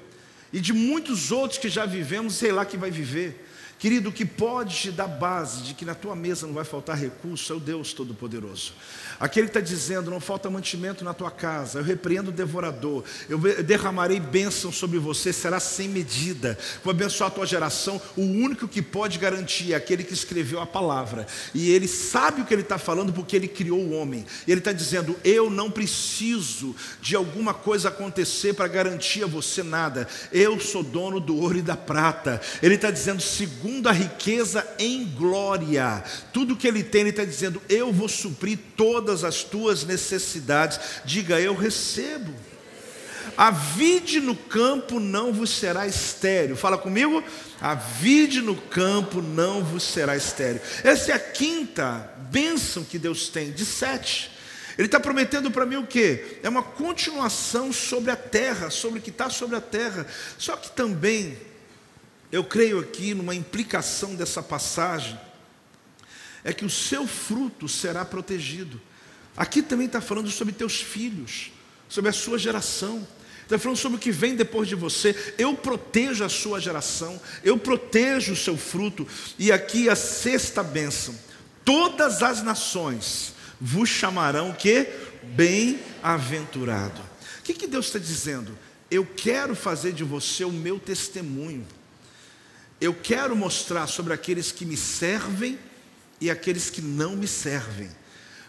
[0.51, 3.47] e de muitos outros que já vivemos, sei lá que vai viver.
[3.84, 6.97] Querido, o que pode te dar base de que na tua mesa não vai faltar
[6.97, 8.71] recurso é o Deus Todo-Poderoso.
[9.19, 13.38] Aquele que está dizendo: não falta mantimento na tua casa, eu repreendo o devorador, eu
[13.61, 18.01] derramarei bênção sobre você, será sem medida, vou abençoar a tua geração.
[18.15, 22.45] O único que pode garantir é aquele que escreveu a palavra, e ele sabe o
[22.45, 24.26] que ele está falando porque ele criou o homem.
[24.47, 29.61] E ele está dizendo: eu não preciso de alguma coisa acontecer para garantir a você
[29.61, 32.39] nada, eu sou dono do ouro e da prata.
[32.61, 36.03] Ele está dizendo: segundo segundo a riqueza em glória.
[36.34, 40.80] Tudo que ele tem, ele está dizendo: Eu vou suprir todas as tuas necessidades.
[41.05, 42.34] Diga, eu recebo.
[43.38, 46.57] A vide no campo não vos será estéreo.
[46.57, 47.24] Fala comigo.
[47.61, 50.59] A vide no campo não vos será estéreo.
[50.84, 54.30] Essa é a quinta bênção que Deus tem, de sete.
[54.78, 56.39] Ele está prometendo para mim o quê?
[56.43, 60.05] É uma continuação sobre a terra, sobre o que está sobre a terra.
[60.38, 61.38] Só que também
[62.34, 65.19] eu creio aqui numa implicação dessa passagem,
[66.43, 68.81] é que o seu fruto será protegido.
[69.38, 71.51] Aqui também está falando sobre teus filhos,
[71.88, 73.07] sobre a sua geração.
[73.43, 75.36] Está falando sobre o que vem depois de você.
[75.38, 79.07] Eu protejo a sua geração, eu protejo o seu fruto.
[79.38, 81.13] E aqui a sexta bênção:
[81.63, 84.89] todas as nações vos chamarão que
[85.21, 86.99] bem-aventurado.
[87.39, 88.57] O que, que Deus está dizendo?
[88.89, 91.63] Eu quero fazer de você o meu testemunho.
[92.84, 95.57] Eu quero mostrar sobre aqueles que me servem
[96.19, 97.89] e aqueles que não me servem,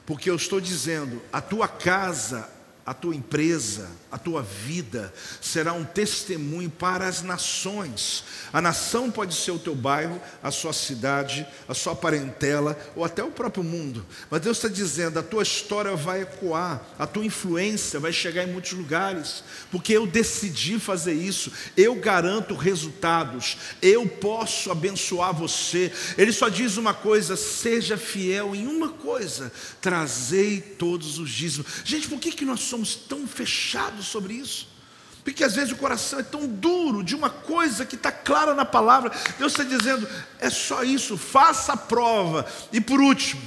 [0.05, 2.51] porque eu estou dizendo: a tua casa
[2.87, 8.25] a tua empresa, a tua vida será um testemunho para as nações.
[8.53, 13.25] A nação pode ser o teu bairro, a sua cidade, a sua parentela ou até
[13.25, 14.05] o próprio mundo.
[14.31, 18.53] Mas Deus está dizendo: a tua história vai ecoar, a tua influência vai chegar em
[18.53, 21.51] muitos lugares, porque eu decidi fazer isso.
[21.75, 25.91] Eu garanto resultados, eu posso abençoar você.
[26.19, 31.67] Ele só diz uma coisa: seja fiel em uma coisa, trazei todos os dízimos.
[31.83, 34.75] Gente, por que, que nós somos tão fechados sobre isso?
[35.23, 38.65] Porque às vezes o coração é tão duro de uma coisa que está clara na
[38.65, 39.11] palavra.
[39.39, 40.07] Deus está dizendo:
[40.39, 42.47] é só isso, faça a prova.
[42.71, 43.43] E por último,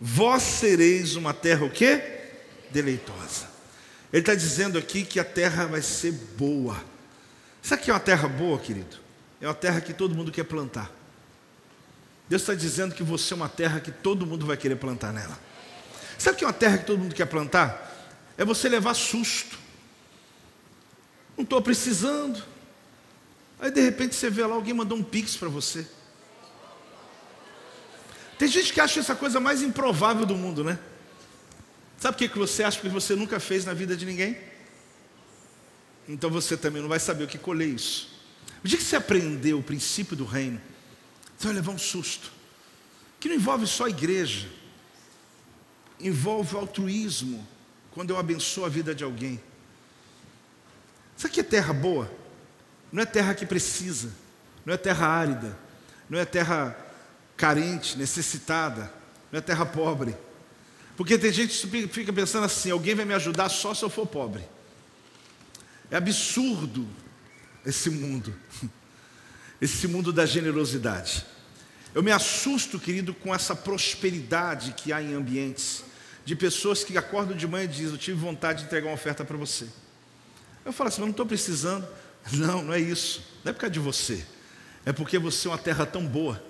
[0.00, 2.02] vós sereis uma terra o quê?
[2.70, 3.46] Deleitosa.
[4.12, 6.76] Ele está dizendo aqui que a terra vai ser boa.
[7.62, 8.96] Sabe que é uma terra boa, querido?
[9.40, 10.90] É uma terra que todo mundo quer plantar.
[12.28, 15.38] Deus está dizendo que você é uma terra que todo mundo vai querer plantar nela.
[16.18, 17.85] Sabe que é uma terra que todo mundo quer plantar?
[18.36, 19.58] É você levar susto.
[21.36, 22.42] Não estou precisando.
[23.58, 25.86] Aí de repente você vê lá, alguém mandou um pix para você.
[28.38, 30.78] Tem gente que acha essa coisa mais improvável do mundo, né?
[31.98, 34.36] Sabe o que, que você acha que você nunca fez na vida de ninguém?
[36.06, 38.14] Então você também não vai saber o que colher isso.
[38.62, 40.60] O dia que você aprender o princípio do reino,
[41.36, 42.30] você vai levar um susto.
[43.18, 44.48] Que não envolve só a igreja,
[45.98, 47.46] envolve o altruísmo,
[47.96, 49.40] quando eu abençoo a vida de alguém.
[51.16, 52.12] Isso aqui é terra boa?
[52.92, 54.12] Não é terra que precisa,
[54.66, 55.58] não é terra árida,
[56.06, 56.76] não é terra
[57.38, 58.92] carente, necessitada,
[59.32, 60.14] não é terra pobre.
[60.94, 64.06] Porque tem gente que fica pensando assim: alguém vai me ajudar só se eu for
[64.06, 64.46] pobre.
[65.90, 66.86] É absurdo
[67.64, 68.36] esse mundo,
[69.58, 71.24] esse mundo da generosidade.
[71.94, 75.85] Eu me assusto, querido, com essa prosperidade que há em ambientes
[76.26, 79.24] de pessoas que acordam de manhã e dizem: Eu tive vontade de entregar uma oferta
[79.24, 79.66] para você.
[80.64, 81.86] Eu falo assim: Mas não estou precisando.
[82.32, 83.22] Não, não é isso.
[83.44, 84.26] Não é por causa de você.
[84.84, 86.42] É porque você é uma terra tão boa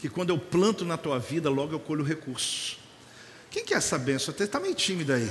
[0.00, 2.80] que quando eu planto na tua vida, logo eu colho recursos.
[3.48, 4.34] Quem quer essa benção?
[4.34, 5.30] Até está meio tímido aí.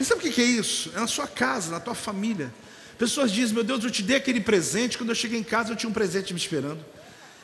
[0.00, 0.90] E sabe o que é isso?
[0.96, 2.52] É na sua casa, na tua família.
[2.98, 4.98] Pessoas dizem: Meu Deus, eu te dei aquele presente.
[4.98, 6.84] Quando eu cheguei em casa, eu tinha um presente me esperando.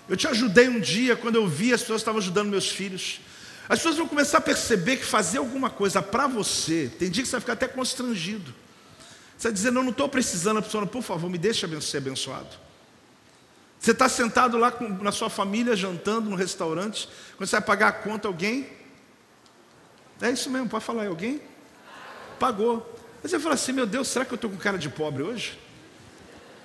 [0.09, 3.21] Eu te ajudei um dia quando eu vi as pessoas estavam ajudando meus filhos.
[3.69, 7.29] As pessoas vão começar a perceber que fazer alguma coisa para você, tem dia que
[7.29, 8.55] você vai ficar até constrangido.
[9.37, 12.49] Você vai dizer, não, não estou precisando, a pessoa, por favor, me deixa ser abençoado.
[13.79, 17.89] Você está sentado lá com, na sua família, jantando no restaurante, quando você vai pagar
[17.89, 18.69] a conta, alguém.
[20.21, 21.43] É isso mesmo, pode falar, alguém?
[22.39, 22.95] Pagou.
[23.23, 25.59] Aí você fala assim, meu Deus, será que eu estou com cara de pobre hoje?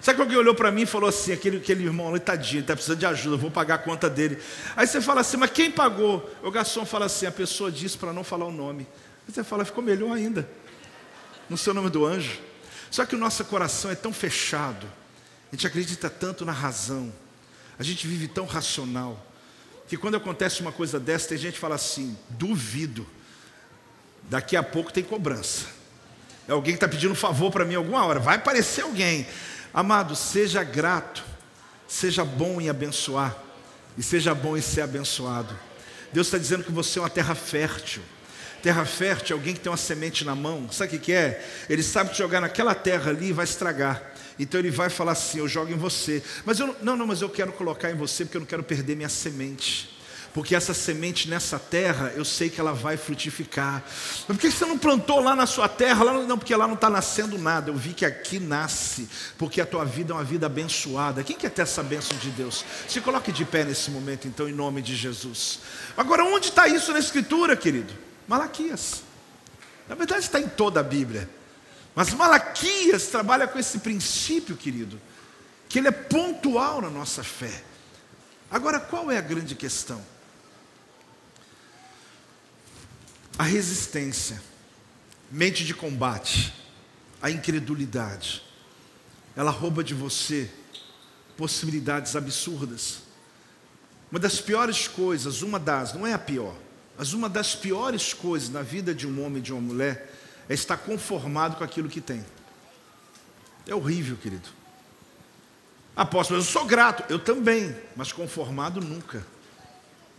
[0.02, 2.74] Sabe que alguém olhou para mim e falou assim: aquele, aquele irmão ali, tadinho, está
[2.74, 4.40] precisando de ajuda, vou pagar a conta dele.
[4.76, 6.28] Aí você fala assim: mas quem pagou?
[6.42, 8.88] O garçom fala assim: a pessoa disse para não falar o nome.
[9.28, 10.50] Aí você fala: ficou melhor ainda.
[11.48, 12.40] No seu nome do anjo.
[12.90, 14.86] Só que o nosso coração é tão fechado,
[15.52, 17.12] a gente acredita tanto na razão,
[17.80, 19.26] a gente vive tão racional,
[19.88, 23.08] que quando acontece uma coisa dessa, tem gente que fala assim: duvido,
[24.24, 25.68] daqui a pouco tem cobrança.
[26.48, 29.28] É alguém que está pedindo um favor para mim alguma hora, vai aparecer alguém.
[29.74, 31.24] Amado, seja grato,
[31.88, 33.36] seja bom em abençoar,
[33.98, 35.58] e seja bom em ser abençoado.
[36.12, 38.02] Deus está dizendo que você é uma terra fértil.
[38.62, 40.70] Terra fértil é alguém que tem uma semente na mão.
[40.72, 41.44] Sabe o que é?
[41.70, 44.12] Ele sabe que jogar naquela terra ali e vai estragar.
[44.38, 46.22] Então ele vai falar assim: Eu jogo em você.
[46.46, 48.96] Mas eu não, não, mas eu quero colocar em você porque eu não quero perder
[48.96, 49.91] minha semente.
[50.34, 53.84] Porque essa semente nessa terra, eu sei que ela vai frutificar.
[53.86, 56.06] Mas por que você não plantou lá na sua terra?
[56.06, 57.70] Lá não, porque lá não está nascendo nada.
[57.70, 61.22] Eu vi que aqui nasce, porque a tua vida é uma vida abençoada.
[61.22, 62.64] Quem quer ter essa bênção de Deus?
[62.88, 65.60] Se coloque de pé nesse momento, então, em nome de Jesus.
[65.98, 67.94] Agora, onde está isso na Escritura, querido?
[68.26, 69.04] Malaquias.
[69.90, 71.30] Na verdade, está em toda a Bíblia.
[71.94, 75.00] Mas Malaquias trabalha com esse princípio, querido,
[75.68, 77.64] que ele é pontual na nossa fé.
[78.50, 80.02] Agora, qual é a grande questão?
[83.42, 84.40] A resistência,
[85.32, 86.54] mente de combate,
[87.20, 88.44] a incredulidade,
[89.36, 90.48] ela rouba de você
[91.36, 93.02] possibilidades absurdas.
[94.12, 96.56] Uma das piores coisas, uma das, não é a pior,
[96.96, 100.14] mas uma das piores coisas na vida de um homem e de uma mulher
[100.48, 102.24] é estar conformado com aquilo que tem.
[103.66, 104.50] É horrível, querido.
[105.96, 109.26] Apóstolo, eu sou grato, eu também, mas conformado nunca.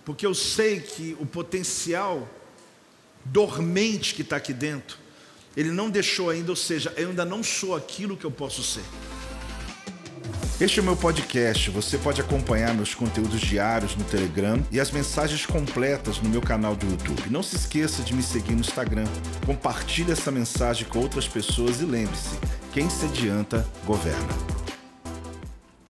[0.05, 2.29] Porque eu sei que o potencial
[3.25, 4.99] dormente que está aqui dentro,
[5.57, 8.85] ele não deixou ainda, ou seja, eu ainda não sou aquilo que eu posso ser.
[10.61, 11.71] Este é o meu podcast.
[11.71, 16.77] Você pode acompanhar meus conteúdos diários no Telegram e as mensagens completas no meu canal
[16.77, 17.31] do YouTube.
[17.31, 19.07] Não se esqueça de me seguir no Instagram.
[19.45, 22.39] Compartilhe essa mensagem com outras pessoas e lembre-se:
[22.73, 24.29] quem se adianta, governa.